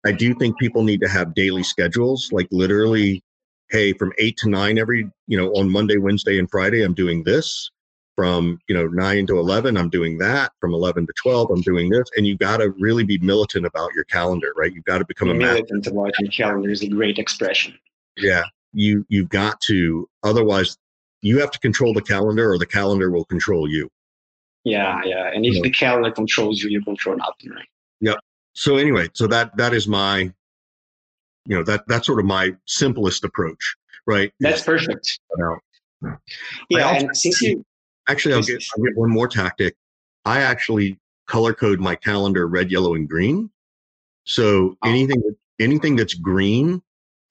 I 0.06 0.12
do 0.12 0.34
think 0.36 0.60
people 0.60 0.84
need 0.84 1.00
to 1.02 1.08
have 1.08 1.34
daily 1.34 1.64
schedules, 1.64 2.30
like 2.32 2.48
literally, 2.52 3.24
hey, 3.70 3.94
from 3.94 4.12
eight 4.18 4.36
to 4.38 4.50
nine 4.50 4.78
every, 4.78 5.10
you 5.28 5.38
know, 5.38 5.52
on 5.54 5.70
Monday, 5.70 5.98
Wednesday, 5.98 6.38
and 6.38 6.52
Friday, 6.52 6.84
I'm 6.84 6.94
doing 6.94 7.24
this 7.24 7.72
from 8.20 8.60
you 8.68 8.76
know 8.76 8.86
9 8.86 9.28
to 9.28 9.40
11 9.40 9.78
i'm 9.78 9.90
doing 9.90 10.18
that. 10.18 10.52
From 10.60 10.74
11 10.74 11.08
to 11.08 11.14
12 11.24 11.52
i'm 11.52 11.62
doing 11.62 11.90
this. 11.90 12.04
And 12.18 12.28
you 12.28 12.38
got 12.38 12.58
to 12.58 12.72
really 12.72 13.06
be 13.06 13.18
militant 13.20 13.66
about 13.66 13.94
your 13.96 14.04
calendar 14.04 14.52
right? 14.58 14.74
You've 14.74 14.84
got 14.84 14.98
to 14.98 15.06
become 15.06 15.30
a 15.30 15.34
militant 15.34 15.88
about 15.88 16.12
your 16.20 16.30
calendar 16.30 16.70
is 16.70 16.84
a 16.84 16.90
great 16.90 17.18
expression. 17.18 17.76
Yeah. 18.18 18.44
You 18.74 19.06
you've 19.08 19.30
got 19.30 19.62
to 19.62 20.10
otherwise 20.24 20.78
you 21.22 21.40
have 21.40 21.50
to 21.52 21.60
control 21.60 21.94
the 21.94 22.02
calendar 22.02 22.52
or 22.52 22.58
the 22.58 22.66
calendar 22.66 23.10
will 23.10 23.24
control 23.24 23.70
you. 23.70 23.90
Yeah 24.66 25.00
yeah. 25.06 25.32
And 25.34 25.46
if 25.46 25.64
the 25.64 25.70
calendar 25.70 26.12
controls 26.12 26.62
you 26.62 26.70
you 26.70 26.84
control 26.84 27.16
nothing 27.16 27.52
right? 27.52 27.70
Yep. 28.02 28.18
So 28.52 28.76
anyway 28.76 29.08
so 29.14 29.28
that 29.28 29.56
that 29.56 29.74
is 29.74 29.88
my 29.88 30.34
you 31.46 31.56
know 31.56 31.64
that 31.64 31.86
that's 31.88 32.06
sort 32.06 32.20
of 32.20 32.26
my 32.26 32.54
simplest 32.66 33.24
approach 33.24 33.78
right? 34.06 34.34
That's 34.42 34.64
perfect. 34.64 35.20
Yeah 36.70 36.96
and 36.98 37.16
since 37.16 37.42
you 37.42 37.64
Actually, 38.10 38.34
I'll 38.36 38.42
get, 38.42 38.64
I'll 38.76 38.84
get 38.84 38.98
one 38.98 39.10
more 39.10 39.28
tactic. 39.28 39.76
I 40.26 40.42
actually 40.42 41.00
color 41.28 41.54
code 41.54 41.80
my 41.80 41.96
calendar 41.96 42.48
red, 42.48 42.72
yellow, 42.72 42.96
and 42.96 43.08
green. 43.08 43.50
So 44.26 44.76
anything 44.84 45.22
anything 45.60 45.96
that's 45.96 46.14
green 46.14 46.82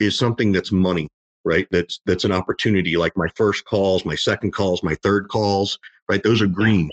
is 0.01 0.17
something 0.17 0.53
that's 0.53 0.73
money, 0.73 1.09
right? 1.45 1.67
That's 1.71 2.01
that's 2.07 2.25
an 2.25 2.33
opportunity. 2.33 2.97
Like 2.97 3.17
my 3.17 3.29
first 3.35 3.65
calls, 3.65 4.05
my 4.05 4.15
second 4.15 4.53
calls, 4.53 4.83
my 4.83 4.95
third 5.03 5.29
calls, 5.29 5.79
right? 6.09 6.23
Those 6.23 6.41
are 6.41 6.47
green. 6.47 6.91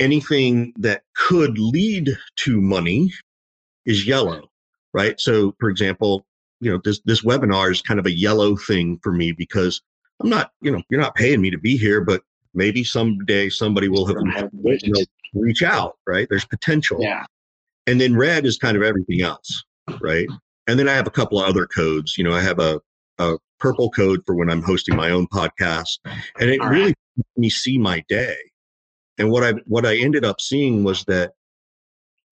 Anything 0.00 0.72
that 0.78 1.02
could 1.14 1.58
lead 1.58 2.10
to 2.36 2.60
money 2.60 3.12
is 3.86 4.06
yellow, 4.06 4.48
right? 4.92 5.20
So, 5.20 5.54
for 5.60 5.68
example, 5.68 6.26
you 6.60 6.70
know 6.70 6.80
this 6.84 7.00
this 7.04 7.22
webinar 7.22 7.70
is 7.70 7.82
kind 7.82 8.00
of 8.00 8.06
a 8.06 8.12
yellow 8.12 8.56
thing 8.56 8.98
for 9.02 9.12
me 9.12 9.32
because 9.32 9.82
I'm 10.20 10.30
not, 10.30 10.52
you 10.60 10.70
know, 10.70 10.82
you're 10.88 11.00
not 11.00 11.14
paying 11.14 11.40
me 11.40 11.50
to 11.50 11.58
be 11.58 11.76
here, 11.76 12.00
but 12.00 12.22
maybe 12.54 12.84
someday 12.84 13.48
somebody 13.48 13.88
will 13.88 14.06
have 14.06 14.16
you 14.64 14.92
know, 14.92 15.04
reach 15.34 15.62
out, 15.62 15.98
right? 16.06 16.26
There's 16.28 16.44
potential. 16.44 16.98
Yeah. 17.00 17.24
And 17.86 18.00
then 18.00 18.16
red 18.16 18.46
is 18.46 18.58
kind 18.58 18.76
of 18.76 18.82
everything 18.82 19.22
else, 19.22 19.64
right? 20.00 20.28
And 20.66 20.78
then 20.78 20.88
I 20.88 20.94
have 20.94 21.06
a 21.06 21.10
couple 21.10 21.40
of 21.40 21.48
other 21.48 21.66
codes. 21.66 22.16
You 22.16 22.24
know, 22.24 22.32
I 22.32 22.40
have 22.40 22.58
a, 22.58 22.80
a 23.18 23.36
purple 23.58 23.90
code 23.90 24.22
for 24.26 24.34
when 24.34 24.50
I'm 24.50 24.62
hosting 24.62 24.96
my 24.96 25.10
own 25.10 25.26
podcast, 25.28 25.98
and 26.38 26.50
it 26.50 26.60
All 26.60 26.68
really 26.68 26.94
right. 27.16 27.26
me 27.36 27.50
see 27.50 27.78
my 27.78 28.04
day. 28.08 28.36
And 29.18 29.30
what 29.30 29.42
I 29.42 29.54
what 29.66 29.84
I 29.84 29.96
ended 29.96 30.24
up 30.24 30.40
seeing 30.40 30.84
was 30.84 31.04
that, 31.06 31.32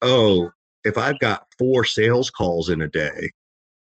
oh, 0.02 0.50
if 0.84 0.96
I've 0.96 1.18
got 1.18 1.46
four 1.58 1.84
sales 1.84 2.30
calls 2.30 2.70
in 2.70 2.82
a 2.82 2.88
day, 2.88 3.32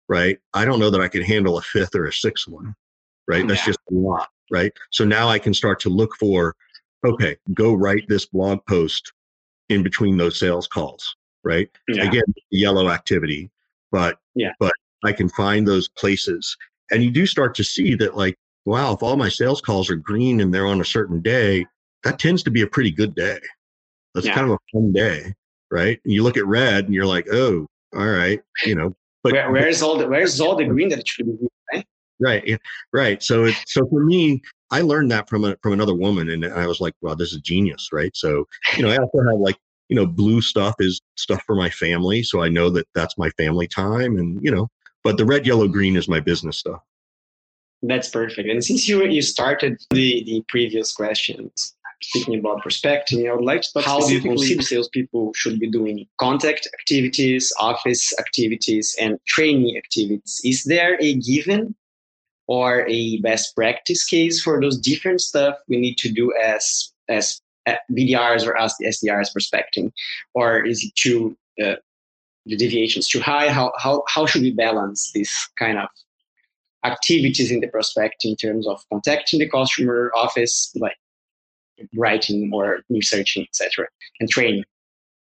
right? 0.08 0.38
I 0.54 0.64
don't 0.64 0.80
know 0.80 0.90
that 0.90 1.00
I 1.02 1.08
can 1.08 1.22
handle 1.22 1.58
a 1.58 1.62
fifth 1.62 1.94
or 1.94 2.06
a 2.06 2.12
sixth 2.12 2.48
one, 2.48 2.74
right? 3.28 3.46
That's 3.46 3.64
just 3.64 3.78
a 3.90 3.94
lot 3.94 4.28
right? 4.50 4.72
So 4.90 5.04
now 5.04 5.28
I 5.28 5.38
can 5.38 5.54
start 5.54 5.80
to 5.80 5.88
look 5.88 6.16
for, 6.16 6.54
okay, 7.04 7.36
go 7.54 7.74
write 7.74 8.04
this 8.08 8.26
blog 8.26 8.60
post 8.68 9.12
in 9.68 9.82
between 9.82 10.16
those 10.16 10.38
sales 10.38 10.66
calls, 10.66 11.16
right? 11.44 11.68
Yeah. 11.88 12.04
Again, 12.04 12.24
yellow 12.50 12.90
activity, 12.90 13.50
but 13.92 14.18
yeah, 14.34 14.52
but 14.58 14.72
I 15.04 15.12
can 15.12 15.28
find 15.28 15.66
those 15.66 15.88
places, 15.88 16.56
and 16.90 17.02
you 17.02 17.10
do 17.10 17.26
start 17.26 17.54
to 17.56 17.64
see 17.64 17.94
that, 17.96 18.16
like, 18.16 18.36
wow, 18.64 18.92
if 18.92 19.02
all 19.02 19.16
my 19.16 19.28
sales 19.28 19.60
calls 19.60 19.90
are 19.90 19.96
green 19.96 20.40
and 20.40 20.52
they're 20.52 20.66
on 20.66 20.80
a 20.80 20.84
certain 20.84 21.20
day, 21.20 21.66
that 22.04 22.18
tends 22.18 22.42
to 22.44 22.50
be 22.50 22.62
a 22.62 22.66
pretty 22.66 22.90
good 22.90 23.14
day. 23.14 23.38
That's 24.14 24.26
yeah. 24.26 24.34
kind 24.34 24.50
of 24.50 24.54
a 24.54 24.58
fun 24.72 24.92
day, 24.92 25.34
right? 25.70 26.00
And 26.04 26.12
you 26.12 26.22
look 26.22 26.36
at 26.36 26.46
red 26.46 26.84
and 26.84 26.94
you're 26.94 27.06
like, 27.06 27.26
oh, 27.32 27.66
all 27.94 28.06
right, 28.06 28.40
you 28.64 28.74
know. 28.74 28.94
But 29.22 29.32
Where, 29.32 29.50
where's 29.50 29.82
all 29.82 29.96
the 29.96 30.08
where's 30.08 30.40
all 30.40 30.56
the 30.56 30.64
green 30.68 30.88
that 30.90 31.06
should 31.06 31.26
be 31.26 31.48
right? 32.20 32.42
right 32.46 32.60
right 32.92 33.22
so 33.22 33.44
it 33.44 33.54
so 33.66 33.86
for 33.88 34.04
me 34.04 34.40
i 34.70 34.80
learned 34.80 35.10
that 35.10 35.28
from 35.28 35.44
a 35.44 35.56
from 35.62 35.72
another 35.72 35.94
woman 35.94 36.30
and 36.30 36.44
i 36.44 36.66
was 36.66 36.80
like 36.80 36.94
wow 37.02 37.14
this 37.14 37.32
is 37.32 37.40
genius 37.40 37.88
right 37.92 38.14
so 38.14 38.46
you 38.76 38.82
know 38.82 38.90
i 38.90 38.96
also 38.96 39.18
have 39.28 39.38
like 39.38 39.56
you 39.88 39.96
know 39.96 40.06
blue 40.06 40.40
stuff 40.40 40.74
is 40.78 41.00
stuff 41.16 41.42
for 41.46 41.54
my 41.54 41.70
family 41.70 42.22
so 42.22 42.42
i 42.42 42.48
know 42.48 42.70
that 42.70 42.86
that's 42.94 43.16
my 43.18 43.30
family 43.30 43.66
time 43.66 44.16
and 44.16 44.38
you 44.42 44.50
know 44.50 44.68
but 45.04 45.16
the 45.16 45.24
red 45.24 45.46
yellow 45.46 45.68
green 45.68 45.96
is 45.96 46.08
my 46.08 46.20
business 46.20 46.58
stuff 46.58 46.80
that's 47.82 48.08
perfect 48.08 48.48
and 48.48 48.64
since 48.64 48.88
you 48.88 49.04
you 49.06 49.22
started 49.22 49.78
the 49.90 50.24
the 50.24 50.44
previous 50.48 50.92
questions 50.92 51.74
speaking 52.02 52.38
about 52.38 52.62
prospecting, 52.62 53.28
I 53.28 53.34
would 53.34 53.44
like 53.44 53.62
to 53.62 53.72
talk 53.72 53.84
how 53.84 54.00
do 54.00 54.12
you 54.12 54.20
consider 54.20 54.62
salespeople 54.62 55.32
should 55.34 55.58
be 55.58 55.68
doing 55.70 56.06
contact 56.18 56.68
activities, 56.78 57.52
office 57.60 58.12
activities, 58.18 58.94
and 59.00 59.18
training 59.26 59.76
activities. 59.76 60.40
Is 60.44 60.64
there 60.64 60.96
a 61.00 61.14
given 61.14 61.74
or 62.48 62.86
a 62.88 63.18
best 63.18 63.54
practice 63.54 64.04
case 64.04 64.42
for 64.42 64.60
those 64.60 64.78
different 64.78 65.20
stuff 65.20 65.54
we 65.68 65.76
need 65.76 65.96
to 65.98 66.10
do 66.10 66.34
as 66.42 66.92
as 67.08 67.40
BDRs 67.90 68.46
or 68.46 68.56
as 68.56 68.74
the 68.78 68.86
SDRs 68.86 69.32
prospecting, 69.32 69.92
or 70.34 70.64
is 70.64 70.82
it 70.82 70.94
too 70.94 71.36
uh, 71.62 71.76
the 72.48 72.56
deviations 72.56 73.08
too 73.08 73.20
high? 73.20 73.50
How, 73.50 73.72
how, 73.78 74.02
how 74.08 74.26
should 74.26 74.42
we 74.42 74.52
balance 74.52 75.12
this 75.14 75.48
kind 75.58 75.78
of 75.78 75.88
activities 76.84 77.50
in 77.50 77.60
the 77.60 77.68
prospect 77.68 78.24
in 78.24 78.36
terms 78.36 78.66
of 78.66 78.82
contacting 78.90 79.40
the 79.40 79.48
customer 79.48 80.10
office, 80.16 80.72
like 80.76 80.96
writing 81.94 82.50
or 82.52 82.80
researching, 82.88 83.44
etc., 83.44 83.86
and 84.20 84.28
training? 84.28 84.64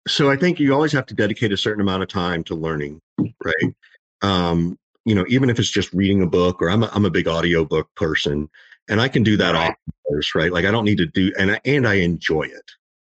So 0.08 0.30
I 0.30 0.36
think 0.36 0.58
you 0.58 0.74
always 0.74 0.92
have 0.92 1.06
to 1.06 1.14
dedicate 1.14 1.52
a 1.52 1.56
certain 1.56 1.80
amount 1.80 2.02
of 2.02 2.08
time 2.08 2.42
to 2.44 2.54
learning, 2.54 3.00
right? 3.18 3.74
Um, 4.22 4.76
you 5.04 5.14
know, 5.14 5.24
even 5.28 5.50
if 5.50 5.58
it's 5.58 5.70
just 5.70 5.92
reading 5.92 6.22
a 6.22 6.26
book 6.26 6.62
or 6.62 6.70
I'm 6.70 6.82
a, 6.82 6.90
I'm 6.92 7.04
a 7.04 7.10
big 7.10 7.28
audio 7.28 7.64
book 7.64 7.88
person 7.96 8.48
and 8.88 9.00
I 9.00 9.08
can 9.08 9.22
do 9.22 9.36
that 9.36 9.54
right. 9.54 9.70
off 9.70 9.76
right? 10.34 10.52
Like 10.52 10.64
I 10.64 10.70
don't 10.70 10.84
need 10.84 10.98
to 10.98 11.06
do, 11.06 11.32
and 11.38 11.52
I, 11.52 11.60
and 11.64 11.86
I 11.86 11.94
enjoy 11.94 12.42
it, 12.42 12.70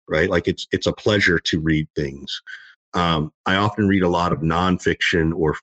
right? 0.07 0.29
Like 0.29 0.47
it's, 0.47 0.67
it's 0.71 0.87
a 0.87 0.93
pleasure 0.93 1.39
to 1.39 1.59
read 1.59 1.87
things. 1.95 2.41
Um, 2.93 3.31
I 3.45 3.55
often 3.55 3.87
read 3.87 4.03
a 4.03 4.09
lot 4.09 4.31
of 4.31 4.39
nonfiction 4.39 5.33
or 5.35 5.55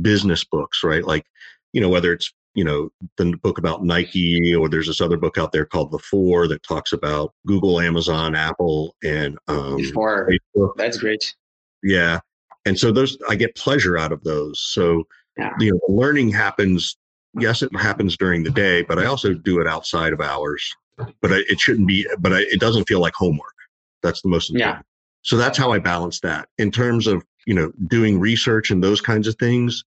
business 0.00 0.44
books, 0.44 0.82
right? 0.82 1.04
Like, 1.04 1.26
you 1.72 1.80
know, 1.80 1.88
whether 1.88 2.12
it's 2.12 2.32
you 2.54 2.64
know 2.64 2.90
the 3.18 3.36
book 3.42 3.58
about 3.58 3.84
Nike 3.84 4.54
or 4.54 4.68
there's 4.68 4.86
this 4.86 5.00
other 5.00 5.18
book 5.18 5.38
out 5.38 5.52
there 5.52 5.66
called 5.66 5.92
The 5.92 5.98
Four 5.98 6.48
that 6.48 6.62
talks 6.62 6.92
about 6.92 7.34
Google, 7.46 7.80
Amazon, 7.80 8.34
Apple, 8.34 8.96
and 9.04 9.38
um, 9.48 9.82
Four. 9.92 10.74
That's 10.76 10.96
great. 10.96 11.34
Yeah, 11.82 12.20
and 12.64 12.78
so 12.78 12.90
those 12.90 13.18
I 13.28 13.34
get 13.34 13.54
pleasure 13.54 13.98
out 13.98 14.12
of 14.12 14.24
those. 14.24 14.60
So 14.60 15.04
yeah. 15.38 15.52
you 15.58 15.72
know, 15.72 15.80
learning 15.88 16.30
happens. 16.30 16.96
Mm. 17.36 17.42
Yes, 17.42 17.62
it 17.62 17.74
happens 17.76 18.16
during 18.16 18.42
the 18.42 18.50
day, 18.50 18.82
but 18.82 18.98
I 18.98 19.06
also 19.06 19.34
do 19.34 19.60
it 19.60 19.66
outside 19.66 20.12
of 20.12 20.20
hours. 20.20 20.74
But 21.20 21.32
I, 21.32 21.36
it 21.48 21.60
shouldn't 21.60 21.86
be. 21.86 22.06
But 22.18 22.32
I, 22.32 22.40
it 22.50 22.60
doesn't 22.60 22.88
feel 22.88 23.00
like 23.00 23.14
homework. 23.14 23.54
That's 24.02 24.22
the 24.22 24.28
most 24.28 24.50
important. 24.50 24.78
Yeah. 24.78 24.82
So 25.22 25.36
that's 25.36 25.58
how 25.58 25.72
I 25.72 25.78
balance 25.78 26.20
that 26.20 26.48
in 26.58 26.70
terms 26.70 27.06
of 27.06 27.24
you 27.46 27.54
know 27.54 27.72
doing 27.88 28.18
research 28.18 28.70
and 28.70 28.82
those 28.82 29.00
kinds 29.00 29.28
of 29.28 29.36
things 29.36 29.84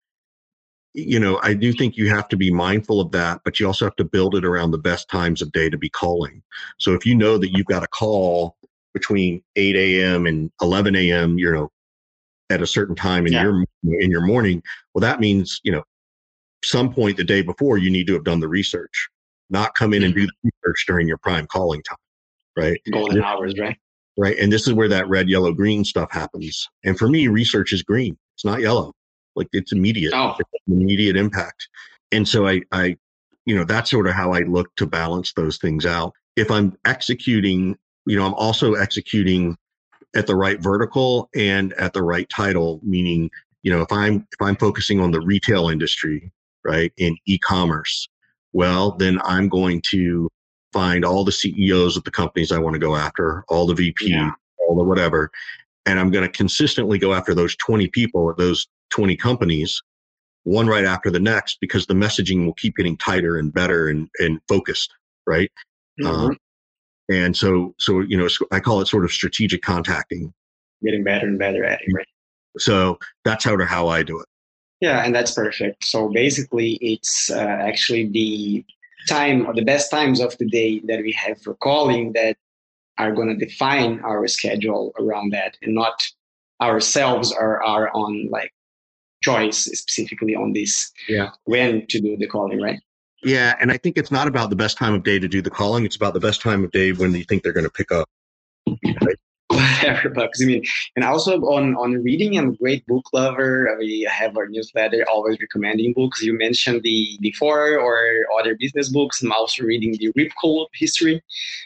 you 0.94 1.20
know, 1.20 1.40
I 1.44 1.54
do 1.54 1.72
think 1.72 1.98
you 1.98 2.10
have 2.10 2.28
to 2.30 2.38
be 2.38 2.52
mindful 2.52 3.00
of 3.00 3.12
that, 3.12 3.42
but 3.46 3.60
you 3.60 3.68
also 3.68 3.86
have 3.86 3.96
to 3.98 4.04
build 4.04 4.36
it 4.36 4.46
around 4.46 4.72
the 4.72 4.78
best 4.78 5.10
times 5.10 5.42
of 5.42 5.52
day 5.52 5.70
to 5.70 5.78
be 5.78 5.90
calling. 5.90 6.42
So 6.80 6.94
if 6.94 7.06
you 7.06 7.16
know 7.16 7.38
that 7.38 7.52
you've 7.56 7.68
got 7.68 7.84
a 7.84 7.88
call 7.88 8.58
between 8.94 9.42
8 9.56 9.76
a.m. 9.76 10.26
and 10.26 10.52
11 10.62 10.96
a.m., 10.96 11.38
you 11.38 11.52
know, 11.52 11.72
at 12.50 12.62
a 12.62 12.68
certain 12.68 12.96
time 12.96 13.26
in 13.28 13.34
yeah. 13.34 13.44
your 13.44 13.64
in 14.02 14.12
your 14.12 14.22
morning, 14.22 14.62
well, 14.94 15.02
that 15.02 15.20
means 15.20 15.60
you 15.64 15.72
know, 15.72 15.84
some 16.64 16.94
point 16.94 17.18
the 17.18 17.24
day 17.24 17.42
before 17.42 17.78
you 17.78 17.90
need 17.90 18.08
to 18.08 18.14
have 18.14 18.24
done 18.24 18.40
the 18.40 18.48
research, 18.48 19.10
not 19.50 19.76
come 19.76 19.94
in 19.94 20.04
and 20.04 20.14
do 20.14 20.22
mm-hmm. 20.22 20.30
the 20.44 20.52
research 20.64 20.86
during 20.88 21.08
your 21.08 21.18
prime 21.18 21.48
calling 21.48 21.82
time, 21.84 21.98
right? 22.58 22.80
Golden 22.92 23.24
hours, 23.24 23.54
right? 23.60 23.78
Right, 24.18 24.38
and 24.38 24.52
this 24.52 24.68
is 24.68 24.74
where 24.74 24.90
that 24.90 25.08
red, 25.08 25.30
yellow, 25.30 25.54
green 25.54 25.86
stuff 25.86 26.12
happens. 26.12 26.68
And 26.84 26.98
for 26.98 27.08
me, 27.08 27.30
research 27.30 27.72
is 27.72 27.84
green; 27.84 28.18
it's 28.36 28.44
not 28.44 28.60
yellow. 28.60 28.94
Like 29.36 29.48
it's 29.54 29.72
immediate, 29.72 30.14
oh. 30.14 30.36
it's 30.38 30.50
immediate 30.68 31.16
impact. 31.16 31.68
And 32.12 32.28
so 32.28 32.48
I, 32.48 32.62
I, 32.72 32.98
you 33.46 33.56
know, 33.56 33.64
that's 33.64 33.90
sort 33.90 34.08
of 34.08 34.14
how 34.14 34.34
I 34.34 34.40
look 34.40 34.76
to 34.78 34.86
balance 34.86 35.34
those 35.34 35.58
things 35.58 35.86
out. 35.86 36.14
If 36.36 36.52
I'm 36.52 36.76
executing, 36.86 37.78
you 38.06 38.18
know, 38.18 38.26
I'm 38.26 38.34
also 38.34 38.74
executing 38.74 39.56
at 40.16 40.28
the 40.28 40.36
right 40.36 40.60
vertical 40.60 41.30
and 41.36 41.74
at 41.74 41.94
the 41.94 42.04
right 42.04 42.28
title, 42.30 42.80
meaning, 42.84 43.30
you 43.64 43.72
know, 43.72 43.82
if 43.82 43.92
I'm 43.92 44.28
if 44.32 44.42
I'm 44.42 44.56
focusing 44.56 45.00
on 45.00 45.12
the 45.12 45.22
retail 45.22 45.70
industry, 45.70 46.32
right, 46.64 46.92
in 46.98 47.18
e-commerce, 47.26 48.08
well, 48.54 48.92
then 48.92 49.20
I'm 49.24 49.50
going 49.50 49.82
to 49.92 50.30
find 50.74 51.04
all 51.04 51.24
the 51.24 51.32
CEOs 51.32 51.98
of 51.98 52.04
the 52.04 52.12
companies 52.12 52.52
I 52.52 52.60
want 52.60 52.74
to 52.76 52.80
go 52.80 52.96
after, 52.96 53.44
all 53.50 53.66
the 53.66 53.74
VP, 53.74 54.12
yeah. 54.12 54.32
all 54.68 54.76
the 54.76 54.84
whatever, 54.84 55.32
and 55.86 56.00
I'm 56.00 56.12
going 56.12 56.30
to 56.30 56.38
consistently 56.38 56.98
go 57.00 57.14
after 57.14 57.34
those 57.34 57.56
20 57.58 57.88
people 57.88 58.30
at 58.30 58.38
those 58.38 58.68
20 58.92 59.16
companies 59.16 59.82
one 60.44 60.68
right 60.68 60.86
after 60.86 61.12
the 61.12 61.20
next 61.20 61.58
because 61.60 61.86
the 61.86 61.94
messaging 61.94 62.46
will 62.46 62.54
keep 62.54 62.76
getting 62.76 62.98
tighter 62.98 63.38
and 63.38 63.54
better 63.54 63.90
and, 63.90 64.10
and 64.20 64.40
focused 64.48 64.94
right 65.28 65.52
mm-hmm. 66.02 66.08
um, 66.08 66.38
and 67.10 67.36
so 67.36 67.74
so 67.80 68.02
you 68.02 68.18
know 68.18 68.28
i 68.52 68.60
call 68.60 68.82
it 68.82 68.88
sort 68.88 69.04
of 69.04 69.12
strategic 69.12 69.62
contacting. 69.62 70.34
Getting 70.84 71.04
better 71.04 71.28
and 71.28 71.38
better 71.38 71.66
at 71.66 71.82
it 71.82 71.92
right? 71.94 72.08
So 72.58 73.00
that's 73.26 73.44
how 73.44 73.58
to 73.58 73.66
how 73.66 73.88
i 73.88 74.04
do 74.04 74.20
it. 74.20 74.28
Yeah 74.82 75.04
and 75.04 75.14
that's 75.14 75.34
perfect. 75.34 75.84
So 75.84 76.10
basically 76.10 76.78
it's 76.82 77.30
uh, 77.30 77.40
actually 77.40 78.08
the 78.08 78.66
time 79.08 79.48
or 79.48 79.54
the 79.54 79.64
best 79.64 79.92
times 79.92 80.20
of 80.20 80.38
the 80.38 80.46
day 80.46 80.82
that 80.86 81.00
we 81.02 81.12
have 81.14 81.42
for 81.42 81.56
calling 81.56 82.14
that 82.14 82.38
are 82.98 83.14
going 83.14 83.30
to 83.30 83.46
define 83.46 84.02
our 84.02 84.28
schedule 84.28 84.94
around 85.00 85.32
that 85.32 85.58
and 85.62 85.74
not 85.74 86.02
ourselves 86.62 87.32
are 87.32 87.64
our 87.64 87.90
own 87.96 88.28
like 88.30 88.52
choice 89.24 89.58
specifically 89.58 90.36
on 90.36 90.54
this 90.54 90.92
yeah. 91.08 91.30
when 91.46 91.86
to 91.88 92.00
do 92.00 92.18
the 92.18 92.28
calling 92.28 92.62
right 92.62 92.80
yeah 93.24 93.56
and 93.60 93.72
i 93.72 93.78
think 93.78 93.98
it's 93.98 94.12
not 94.12 94.28
about 94.28 94.50
the 94.50 94.56
best 94.56 94.78
time 94.78 94.94
of 94.94 95.04
day 95.04 95.20
to 95.20 95.28
do 95.28 95.42
the 95.42 95.50
calling 95.50 95.86
it's 95.86 95.96
about 95.96 96.14
the 96.14 96.20
best 96.20 96.42
time 96.42 96.64
of 96.64 96.72
day 96.72 96.92
when 96.92 97.14
you 97.14 97.24
think 97.24 97.44
they're 97.44 97.54
going 97.54 97.66
to 97.66 97.70
pick 97.70 97.92
up 97.92 98.08
right? 99.02 99.16
whatever 99.48 100.10
because 100.10 100.42
i 100.42 100.46
mean 100.46 100.64
and 100.96 101.06
also 101.06 101.40
on 101.42 101.76
on 101.76 102.04
reading 102.04 102.38
i'm 102.38 102.50
a 102.50 102.56
great 102.58 102.86
book 102.88 103.06
lover 103.14 103.76
we 103.80 104.08
have 104.10 104.38
our 104.38 104.48
newsletter 104.48 105.06
always 105.12 105.38
recommending 105.42 105.94
books 105.94 106.22
you 106.22 106.38
mentioned 106.38 106.82
the 106.84 107.18
before 107.22 107.78
or 107.78 108.20
other 108.40 108.56
business 108.60 108.90
books 108.90 109.22
i'm 109.22 109.32
also 109.32 109.64
reading 109.64 109.92
the 109.94 110.12
rip 110.16 110.32
curl 110.42 110.68
history 110.74 111.22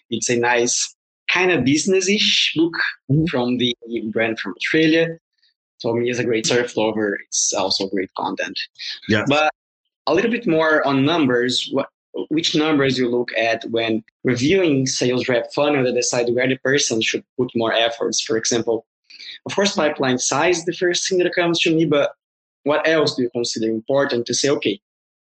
it's 0.10 0.30
a 0.30 0.38
nice 0.38 0.96
kind 1.30 1.52
of 1.52 1.64
business-ish 1.64 2.54
book 2.56 2.74
mm-hmm. 3.12 3.26
from 3.26 3.58
the 3.58 3.76
brand 4.12 4.40
from 4.40 4.54
australia 4.56 5.08
Tommy 5.84 6.10
is 6.10 6.18
a 6.18 6.24
great 6.24 6.46
surf 6.46 6.78
lover. 6.78 7.20
It's 7.28 7.54
also 7.54 7.88
great 7.90 8.10
content. 8.16 8.58
Yeah. 9.10 9.26
But 9.28 9.52
a 10.08 10.14
little 10.14 10.32
bit 10.32 10.48
more 10.48 10.86
on 10.86 11.06
numbers. 11.06 11.70
What, 11.72 11.90
which 12.30 12.56
numbers 12.56 12.98
you 12.98 13.10
look 13.10 13.30
at 13.38 13.64
when 13.72 14.04
reviewing 14.24 14.86
sales 14.86 15.28
rep 15.28 15.52
funnel 15.54 15.84
to 15.84 15.92
decide 15.92 16.30
where 16.34 16.48
the 16.48 16.58
person 16.58 17.02
should 17.02 17.24
put 17.38 17.52
more 17.56 17.74
efforts? 17.74 18.22
For 18.22 18.38
example, 18.38 18.86
of 19.46 19.56
course, 19.56 19.76
pipeline 19.76 20.20
size 20.20 20.60
is 20.60 20.66
the 20.66 20.74
first 20.74 21.10
thing 21.10 21.20
that 21.20 21.34
comes 21.34 21.60
to 21.62 21.76
me, 21.76 21.86
but 21.86 22.14
what 22.64 22.88
else 22.88 23.16
do 23.16 23.24
you 23.24 23.30
consider 23.32 23.70
important 23.70 24.26
to 24.28 24.34
say, 24.34 24.50
okay, 24.50 24.80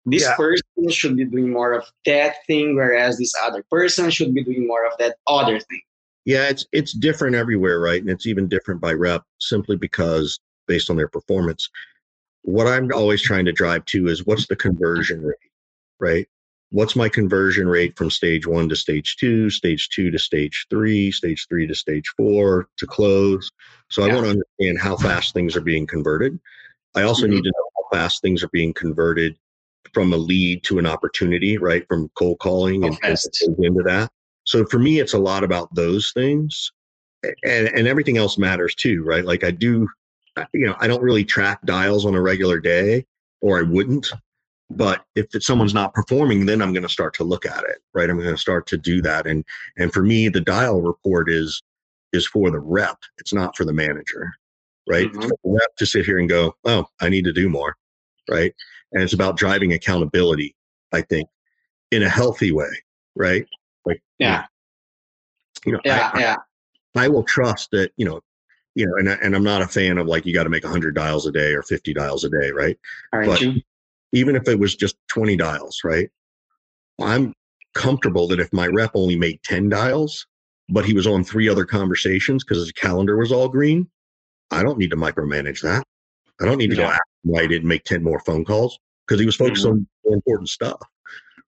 this 0.04 0.22
yeah. 0.22 0.36
person 0.36 0.90
should 0.90 1.16
be 1.16 1.24
doing 1.24 1.50
more 1.50 1.72
of 1.72 1.84
that 2.04 2.36
thing, 2.46 2.76
whereas 2.76 3.18
this 3.18 3.32
other 3.42 3.64
person 3.70 4.10
should 4.10 4.32
be 4.32 4.44
doing 4.44 4.66
more 4.66 4.86
of 4.86 4.92
that 4.98 5.16
other 5.26 5.58
thing? 5.58 5.80
Yeah, 6.24 6.48
it's 6.48 6.66
it's 6.72 6.92
different 6.92 7.36
everywhere, 7.36 7.80
right? 7.80 8.00
And 8.00 8.10
it's 8.10 8.26
even 8.26 8.48
different 8.48 8.80
by 8.80 8.92
rep 8.92 9.22
simply 9.40 9.76
because 9.76 10.38
based 10.66 10.90
on 10.90 10.96
their 10.96 11.08
performance. 11.08 11.68
What 12.46 12.68
I'm 12.68 12.92
always 12.92 13.22
trying 13.22 13.44
to 13.46 13.52
drive 13.52 13.84
to 13.86 14.06
is 14.06 14.24
what's 14.24 14.46
the 14.46 14.54
conversion 14.54 15.20
rate, 15.20 15.36
right? 15.98 16.28
What's 16.70 16.94
my 16.94 17.08
conversion 17.08 17.66
rate 17.66 17.98
from 17.98 18.08
stage 18.08 18.46
one 18.46 18.68
to 18.68 18.76
stage 18.76 19.16
two, 19.16 19.50
stage 19.50 19.88
two 19.88 20.12
to 20.12 20.18
stage 20.18 20.66
three, 20.70 21.10
stage 21.10 21.46
three 21.48 21.66
to 21.66 21.74
stage 21.74 22.04
four 22.16 22.68
to 22.76 22.86
close? 22.86 23.50
So 23.90 24.06
yeah. 24.06 24.12
I 24.12 24.14
want 24.14 24.26
to 24.26 24.30
understand 24.30 24.78
how 24.78 24.96
fast 24.96 25.34
things 25.34 25.56
are 25.56 25.60
being 25.60 25.88
converted. 25.88 26.38
I 26.94 27.02
also 27.02 27.24
mm-hmm. 27.24 27.34
need 27.34 27.42
to 27.42 27.50
know 27.50 27.70
how 27.76 27.98
fast 27.98 28.22
things 28.22 28.44
are 28.44 28.48
being 28.50 28.72
converted 28.72 29.36
from 29.92 30.12
a 30.12 30.16
lead 30.16 30.62
to 30.64 30.78
an 30.78 30.86
opportunity, 30.86 31.58
right? 31.58 31.84
From 31.88 32.10
cold 32.14 32.38
calling 32.38 32.84
and, 32.84 32.96
and 33.02 33.18
into 33.58 33.82
that. 33.82 34.08
So 34.44 34.64
for 34.66 34.78
me, 34.78 35.00
it's 35.00 35.14
a 35.14 35.18
lot 35.18 35.42
about 35.42 35.74
those 35.74 36.12
things. 36.12 36.70
And, 37.44 37.66
and 37.68 37.88
everything 37.88 38.18
else 38.18 38.38
matters 38.38 38.76
too, 38.76 39.02
right? 39.02 39.24
Like 39.24 39.42
I 39.42 39.50
do, 39.50 39.88
you 40.52 40.66
know, 40.66 40.76
I 40.78 40.86
don't 40.86 41.02
really 41.02 41.24
track 41.24 41.60
dials 41.64 42.04
on 42.04 42.14
a 42.14 42.20
regular 42.20 42.60
day, 42.60 43.06
or 43.40 43.58
I 43.58 43.62
wouldn't. 43.62 44.12
But 44.68 45.04
if 45.14 45.26
someone's 45.40 45.74
not 45.74 45.94
performing, 45.94 46.44
then 46.44 46.60
I'm 46.60 46.72
going 46.72 46.82
to 46.82 46.88
start 46.88 47.14
to 47.14 47.24
look 47.24 47.46
at 47.46 47.62
it, 47.64 47.78
right? 47.94 48.10
I'm 48.10 48.18
going 48.18 48.34
to 48.34 48.40
start 48.40 48.66
to 48.68 48.76
do 48.76 49.00
that. 49.02 49.26
And 49.26 49.44
and 49.76 49.92
for 49.92 50.02
me, 50.02 50.28
the 50.28 50.40
dial 50.40 50.82
report 50.82 51.30
is 51.30 51.62
is 52.12 52.26
for 52.26 52.50
the 52.50 52.58
rep. 52.58 52.98
It's 53.18 53.32
not 53.32 53.56
for 53.56 53.64
the 53.64 53.72
manager, 53.72 54.32
right? 54.88 55.06
Mm-hmm. 55.06 55.20
the 55.20 55.36
rep 55.44 55.76
to 55.78 55.86
sit 55.86 56.04
here 56.04 56.18
and 56.18 56.28
go, 56.28 56.54
oh, 56.64 56.86
I 57.00 57.08
need 57.08 57.24
to 57.26 57.32
do 57.32 57.48
more, 57.48 57.76
right? 58.28 58.52
And 58.92 59.02
it's 59.02 59.12
about 59.12 59.36
driving 59.36 59.72
accountability. 59.72 60.56
I 60.92 61.02
think 61.02 61.28
in 61.92 62.02
a 62.02 62.08
healthy 62.08 62.52
way, 62.52 62.70
right? 63.14 63.46
Like, 63.84 64.02
yeah, 64.18 64.46
you 65.64 65.72
know, 65.72 65.80
yeah, 65.84 66.10
I, 66.12 66.20
yeah. 66.20 66.36
I, 66.96 67.04
I 67.04 67.08
will 67.08 67.24
trust 67.24 67.70
that, 67.72 67.92
you 67.96 68.04
know, 68.04 68.20
you 68.76 68.86
know, 68.86 68.94
and 68.96 69.08
and 69.08 69.34
I'm 69.34 69.42
not 69.42 69.62
a 69.62 69.66
fan 69.66 69.96
of 69.96 70.06
like 70.06 70.26
you 70.26 70.34
got 70.34 70.44
to 70.44 70.50
make 70.50 70.62
100 70.62 70.94
dials 70.94 71.26
a 71.26 71.32
day 71.32 71.52
or 71.52 71.62
50 71.62 71.94
dials 71.94 72.24
a 72.24 72.28
day, 72.28 72.50
right? 72.50 72.78
Aren't 73.12 73.26
but 73.26 73.40
you? 73.40 73.62
even 74.12 74.36
if 74.36 74.46
it 74.46 74.58
was 74.58 74.76
just 74.76 74.96
20 75.08 75.34
dials, 75.36 75.80
right? 75.82 76.10
I'm 77.00 77.32
comfortable 77.74 78.28
that 78.28 78.38
if 78.38 78.52
my 78.52 78.66
rep 78.66 78.90
only 78.94 79.16
made 79.16 79.42
10 79.44 79.70
dials, 79.70 80.26
but 80.68 80.84
he 80.84 80.92
was 80.92 81.06
on 81.06 81.24
three 81.24 81.48
other 81.48 81.64
conversations 81.64 82.44
because 82.44 82.58
his 82.58 82.72
calendar 82.72 83.16
was 83.16 83.32
all 83.32 83.48
green, 83.48 83.88
I 84.50 84.62
don't 84.62 84.78
need 84.78 84.90
to 84.90 84.96
micromanage 84.96 85.62
that. 85.62 85.82
I 86.40 86.44
don't 86.44 86.58
need 86.58 86.70
to 86.70 86.76
yeah. 86.76 86.82
go 86.82 86.92
ask 86.92 87.02
why 87.22 87.42
he 87.42 87.48
didn't 87.48 87.68
make 87.68 87.84
10 87.84 88.02
more 88.02 88.20
phone 88.20 88.44
calls 88.44 88.78
because 89.06 89.18
he 89.18 89.26
was 89.26 89.36
focused 89.36 89.64
mm-hmm. 89.64 89.78
on 90.06 90.12
important 90.12 90.50
stuff 90.50 90.80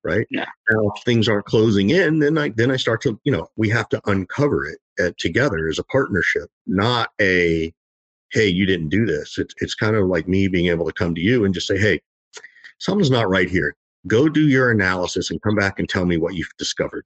right? 0.05 0.27
Yeah. 0.31 0.47
Now, 0.71 0.93
if 0.95 1.05
things 1.05 1.29
aren't 1.29 1.47
closing 1.47 1.91
in, 1.91 2.19
then 2.19 2.39
I 2.39 2.51
then 2.51 2.71
I 2.71 2.77
start 2.77 3.03
to, 3.03 3.21
you 3.25 3.33
know, 3.33 3.49
we 3.57 3.69
have 3.71 3.89
to 3.91 4.01
uncover 4.07 4.67
it 4.67 4.79
uh, 5.01 5.11
together 5.19 5.69
as 5.69 5.79
a 5.79 5.85
partnership, 5.85 6.49
not 6.67 7.11
a 7.21 7.73
hey, 8.33 8.47
you 8.47 8.67
didn't 8.67 8.91
do 8.91 9.07
this. 9.07 9.39
It's 9.39 9.55
it's 9.59 9.75
kind 9.75 9.97
of 9.97 10.07
like 10.07 10.29
me 10.29 10.49
being 10.49 10.69
able 10.69 10.87
to 10.87 10.93
come 10.93 11.15
to 11.15 11.21
you 11.21 11.45
and 11.45 11.55
just 11.55 11.67
say, 11.67 11.79
hey, 11.79 12.01
something's 12.79 13.11
not 13.11 13.29
right 13.29 13.49
here. 13.49 13.75
Go 14.07 14.29
do 14.29 14.49
your 14.49 14.71
analysis 14.71 15.31
and 15.31 15.43
come 15.43 15.57
back 15.57 15.79
and 15.79 15.89
tell 15.89 16.07
me 16.07 16.17
what 16.17 16.35
you've 16.35 16.57
discovered. 16.59 17.05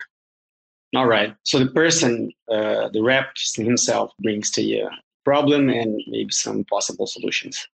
All 0.95 1.07
right. 1.07 1.35
So 1.45 1.59
the 1.59 1.69
person, 1.69 2.31
uh, 2.51 2.91
the 2.93 3.03
rep 3.03 3.33
himself, 3.57 4.13
brings 4.21 4.51
to 4.53 4.63
you 4.63 4.87
a 4.87 4.91
problem 5.25 5.71
and 5.71 6.01
maybe 6.07 6.31
some 6.31 6.65
possible 6.65 7.07
solutions. 7.07 7.67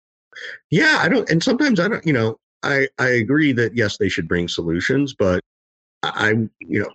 Yeah, 0.69 0.99
I 1.01 1.09
don't. 1.09 1.27
And 1.29 1.41
sometimes 1.41 1.79
I 1.79 1.87
don't. 1.87 2.05
You 2.05 2.13
know, 2.13 2.39
I 2.63 2.87
I 2.97 3.09
agree 3.09 3.51
that 3.53 3.75
yes, 3.75 3.97
they 3.97 4.09
should 4.09 4.27
bring 4.27 4.47
solutions, 4.47 5.13
but 5.13 5.43
I 6.03 6.31
you 6.59 6.79
know 6.81 6.89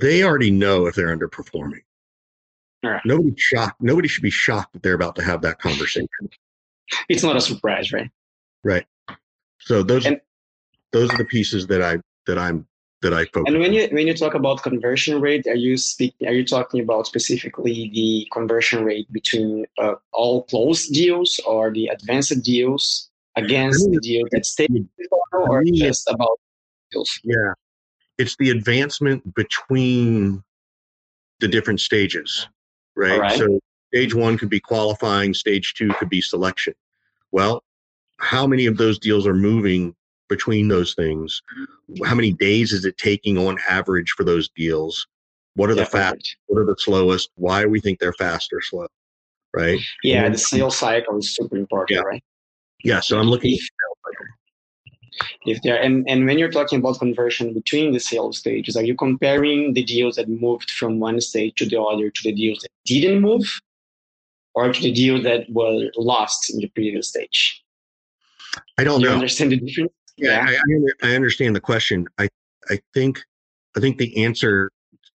they 0.00 0.22
already 0.22 0.50
know 0.50 0.86
if 0.86 0.94
they're 0.94 1.16
underperforming. 1.16 1.80
Right. 2.82 3.00
Nobody 3.04 3.34
shocked. 3.36 3.80
Nobody 3.80 4.08
should 4.08 4.22
be 4.22 4.30
shocked 4.30 4.72
that 4.74 4.82
they're 4.82 4.94
about 4.94 5.16
to 5.16 5.22
have 5.22 5.42
that 5.42 5.58
conversation. 5.58 6.08
It's 7.08 7.22
not 7.22 7.36
a 7.36 7.40
surprise, 7.40 7.92
right? 7.92 8.10
Right. 8.62 8.86
So 9.58 9.82
those 9.82 10.06
And- 10.06 10.20
those 10.92 11.12
are 11.12 11.18
the 11.18 11.24
pieces 11.24 11.66
that 11.66 11.82
I 11.82 11.98
that 12.26 12.38
I'm 12.38 12.66
that 13.02 13.12
I 13.12 13.24
focus. 13.26 13.44
And 13.52 13.58
when 13.58 13.72
you 13.72 13.88
when 13.92 14.06
you 14.06 14.14
talk 14.14 14.34
about 14.34 14.62
conversion 14.62 15.20
rate, 15.20 15.46
are 15.46 15.54
you 15.54 15.76
speak 15.76 16.14
are 16.26 16.32
you 16.32 16.44
talking 16.44 16.80
about 16.80 17.06
specifically 17.06 17.90
the 17.92 18.28
conversion 18.32 18.84
rate 18.84 19.10
between 19.12 19.66
uh, 19.78 19.94
all 20.12 20.44
closed 20.44 20.92
deals 20.92 21.40
or 21.46 21.72
the 21.72 21.88
advanced 21.88 22.42
deals 22.42 23.10
against 23.36 23.90
the 23.90 24.00
deal 24.00 24.26
that 24.32 24.44
stayed 24.46 24.88
or 25.32 25.62
just 25.64 26.08
about 26.10 26.38
deals? 26.92 27.20
Yeah. 27.24 27.52
It's 28.18 28.36
the 28.38 28.50
advancement 28.50 29.34
between 29.34 30.42
the 31.40 31.48
different 31.48 31.80
stages, 31.80 32.48
right? 32.94 33.20
Right. 33.20 33.38
So 33.38 33.60
stage 33.92 34.14
one 34.14 34.38
could 34.38 34.48
be 34.48 34.60
qualifying, 34.60 35.34
stage 35.34 35.74
two 35.74 35.88
could 35.98 36.08
be 36.08 36.20
selection. 36.20 36.74
Well, 37.32 37.62
how 38.18 38.46
many 38.46 38.66
of 38.66 38.78
those 38.78 38.98
deals 38.98 39.26
are 39.26 39.34
moving 39.34 39.94
between 40.28 40.68
those 40.68 40.94
things? 40.94 41.42
How 42.04 42.14
many 42.14 42.32
days 42.32 42.72
is 42.72 42.84
it 42.86 42.96
taking 42.96 43.36
on 43.36 43.58
average 43.68 44.12
for 44.16 44.24
those 44.24 44.48
deals? 44.56 45.06
What 45.54 45.70
are 45.70 45.74
Yeah, 45.74 45.84
the 45.84 45.90
fast? 45.90 46.36
What 46.46 46.60
are 46.60 46.64
the 46.64 46.76
slowest? 46.78 47.30
Why 47.36 47.62
do 47.62 47.68
we 47.68 47.80
think 47.80 47.98
they're 47.98 48.12
fast 48.14 48.50
or 48.52 48.62
slow? 48.62 48.86
Right? 49.54 49.78
Yeah, 50.02 50.28
the 50.28 50.38
sales 50.38 50.76
cycle 50.76 51.18
is 51.18 51.34
super 51.34 51.56
important, 51.56 51.96
Yeah. 51.96 52.02
right? 52.02 52.24
Yeah. 52.84 53.00
So 53.00 53.18
I'm 53.18 53.28
looking. 53.28 53.58
If, 55.46 55.62
there 55.62 55.80
and, 55.80 56.04
and 56.08 56.26
when 56.26 56.38
you're 56.38 56.50
talking 56.50 56.78
about 56.78 56.98
conversion 56.98 57.54
between 57.54 57.92
the 57.92 58.00
sales 58.00 58.38
stages, 58.38 58.76
are 58.76 58.84
you 58.84 58.94
comparing 58.94 59.72
the 59.72 59.82
deals 59.82 60.16
that 60.16 60.28
moved 60.28 60.70
from 60.70 61.00
one 61.00 61.20
stage 61.20 61.54
to 61.56 61.64
the 61.64 61.80
other 61.80 62.10
to 62.10 62.20
the 62.22 62.32
deals 62.32 62.58
that 62.60 62.68
didn't 62.84 63.22
move, 63.22 63.60
or 64.54 64.72
to 64.72 64.82
the 64.82 64.92
deals 64.92 65.22
that 65.22 65.48
were 65.50 65.90
lost 65.96 66.52
in 66.52 66.60
the 66.60 66.68
previous 66.68 67.08
stage? 67.08 67.62
I 68.76 68.84
don't 68.84 69.00
Do 69.00 69.04
you 69.04 69.08
know. 69.10 69.14
understand 69.14 69.52
the 69.52 69.56
difference? 69.56 69.92
Yeah, 70.18 70.46
I, 70.46 70.54
I 70.54 71.10
I 71.10 71.14
understand 71.14 71.56
the 71.56 71.60
question. 71.60 72.06
I 72.18 72.28
I 72.68 72.78
think 72.92 73.22
I 73.76 73.80
think 73.80 73.96
the 73.96 74.22
answer 74.22 74.70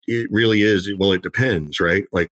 it 0.06 0.28
really 0.30 0.62
is 0.62 0.90
well, 0.96 1.12
it 1.12 1.22
depends, 1.22 1.80
right? 1.80 2.04
Like 2.12 2.28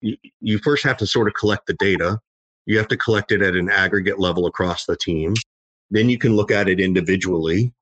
you, 0.00 0.16
you 0.40 0.58
first 0.58 0.84
have 0.84 0.96
to 0.98 1.06
sort 1.06 1.28
of 1.28 1.34
collect 1.34 1.66
the 1.66 1.74
data. 1.74 2.18
You 2.66 2.78
have 2.78 2.88
to 2.88 2.96
collect 2.96 3.32
it 3.32 3.42
at 3.42 3.54
an 3.54 3.70
aggregate 3.70 4.18
level 4.18 4.46
across 4.46 4.86
the 4.86 4.96
team. 4.96 5.34
Then 5.90 6.08
you 6.08 6.18
can 6.18 6.34
look 6.34 6.50
at 6.50 6.68
it 6.68 6.80
individually 6.80 7.72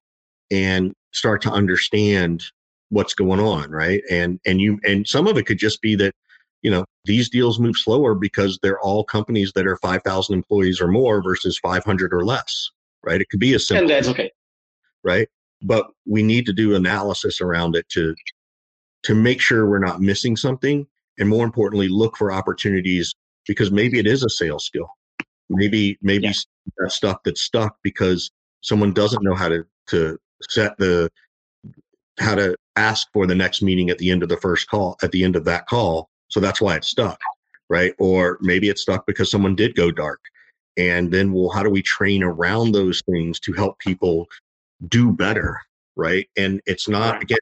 and 0.50 0.92
start 1.12 1.40
to 1.42 1.50
understand 1.50 2.44
what's 2.90 3.14
going 3.14 3.40
on, 3.40 3.70
right? 3.70 4.02
And 4.10 4.40
and 4.44 4.60
you 4.60 4.78
and 4.84 5.06
some 5.06 5.26
of 5.26 5.36
it 5.38 5.46
could 5.46 5.58
just 5.58 5.80
be 5.80 5.94
that 5.96 6.14
you 6.62 6.70
know 6.70 6.84
these 7.04 7.28
deals 7.28 7.58
move 7.58 7.76
slower 7.76 8.14
because 8.14 8.58
they're 8.62 8.80
all 8.80 9.04
companies 9.04 9.52
that 9.54 9.66
are 9.66 9.76
5000 9.76 10.34
employees 10.34 10.80
or 10.80 10.88
more 10.88 11.22
versus 11.22 11.58
500 11.58 12.14
or 12.14 12.24
less 12.24 12.70
right 13.02 13.20
it 13.20 13.28
could 13.28 13.40
be 13.40 13.54
a 13.54 13.58
simple 13.58 13.82
And 13.82 13.90
that's 13.90 14.08
okay. 14.08 14.30
right 15.04 15.28
but 15.60 15.88
we 16.06 16.22
need 16.22 16.46
to 16.46 16.52
do 16.52 16.74
analysis 16.74 17.40
around 17.40 17.76
it 17.76 17.88
to 17.90 18.14
to 19.02 19.14
make 19.14 19.40
sure 19.40 19.68
we're 19.68 19.78
not 19.80 20.00
missing 20.00 20.36
something 20.36 20.86
and 21.18 21.28
more 21.28 21.44
importantly 21.44 21.88
look 21.88 22.16
for 22.16 22.32
opportunities 22.32 23.12
because 23.46 23.70
maybe 23.70 23.98
it 23.98 24.06
is 24.06 24.22
a 24.24 24.30
sales 24.30 24.64
skill. 24.66 24.88
Maybe 25.50 25.98
maybe 26.02 26.26
Yeah. 26.26 26.32
that 26.78 26.92
stuff 26.92 27.18
that's 27.24 27.42
stuck 27.42 27.76
because 27.82 28.30
someone 28.62 28.92
doesn't 28.92 29.22
know 29.22 29.34
how 29.34 29.48
to 29.48 29.64
to 29.88 30.18
set 30.48 30.76
the 30.78 31.10
how 32.18 32.34
to 32.34 32.56
ask 32.76 33.08
for 33.12 33.26
the 33.26 33.34
next 33.34 33.62
meeting 33.62 33.90
at 33.90 33.98
the 33.98 34.10
end 34.10 34.22
of 34.22 34.28
the 34.28 34.36
first 34.36 34.68
call 34.68 34.96
at 35.02 35.12
the 35.12 35.24
end 35.24 35.36
of 35.36 35.44
that 35.44 35.66
call. 35.66 36.08
So 36.28 36.40
that's 36.40 36.60
why 36.60 36.76
it's 36.76 36.88
stuck 36.88 37.20
right? 37.68 37.94
Or 37.98 38.36
maybe 38.42 38.68
it's 38.68 38.82
stuck 38.82 39.06
because 39.06 39.30
someone 39.30 39.56
did 39.56 39.74
go 39.74 39.90
dark. 39.90 40.20
And 40.76 41.10
then 41.10 41.32
well 41.32 41.50
how 41.50 41.62
do 41.62 41.70
we 41.70 41.82
train 41.82 42.22
around 42.22 42.72
those 42.72 43.02
things 43.10 43.40
to 43.40 43.52
help 43.52 43.78
people 43.78 44.26
do 44.88 45.12
better 45.12 45.58
right? 45.96 46.28
And 46.36 46.60
it's 46.66 46.88
not 46.88 47.22
again 47.22 47.38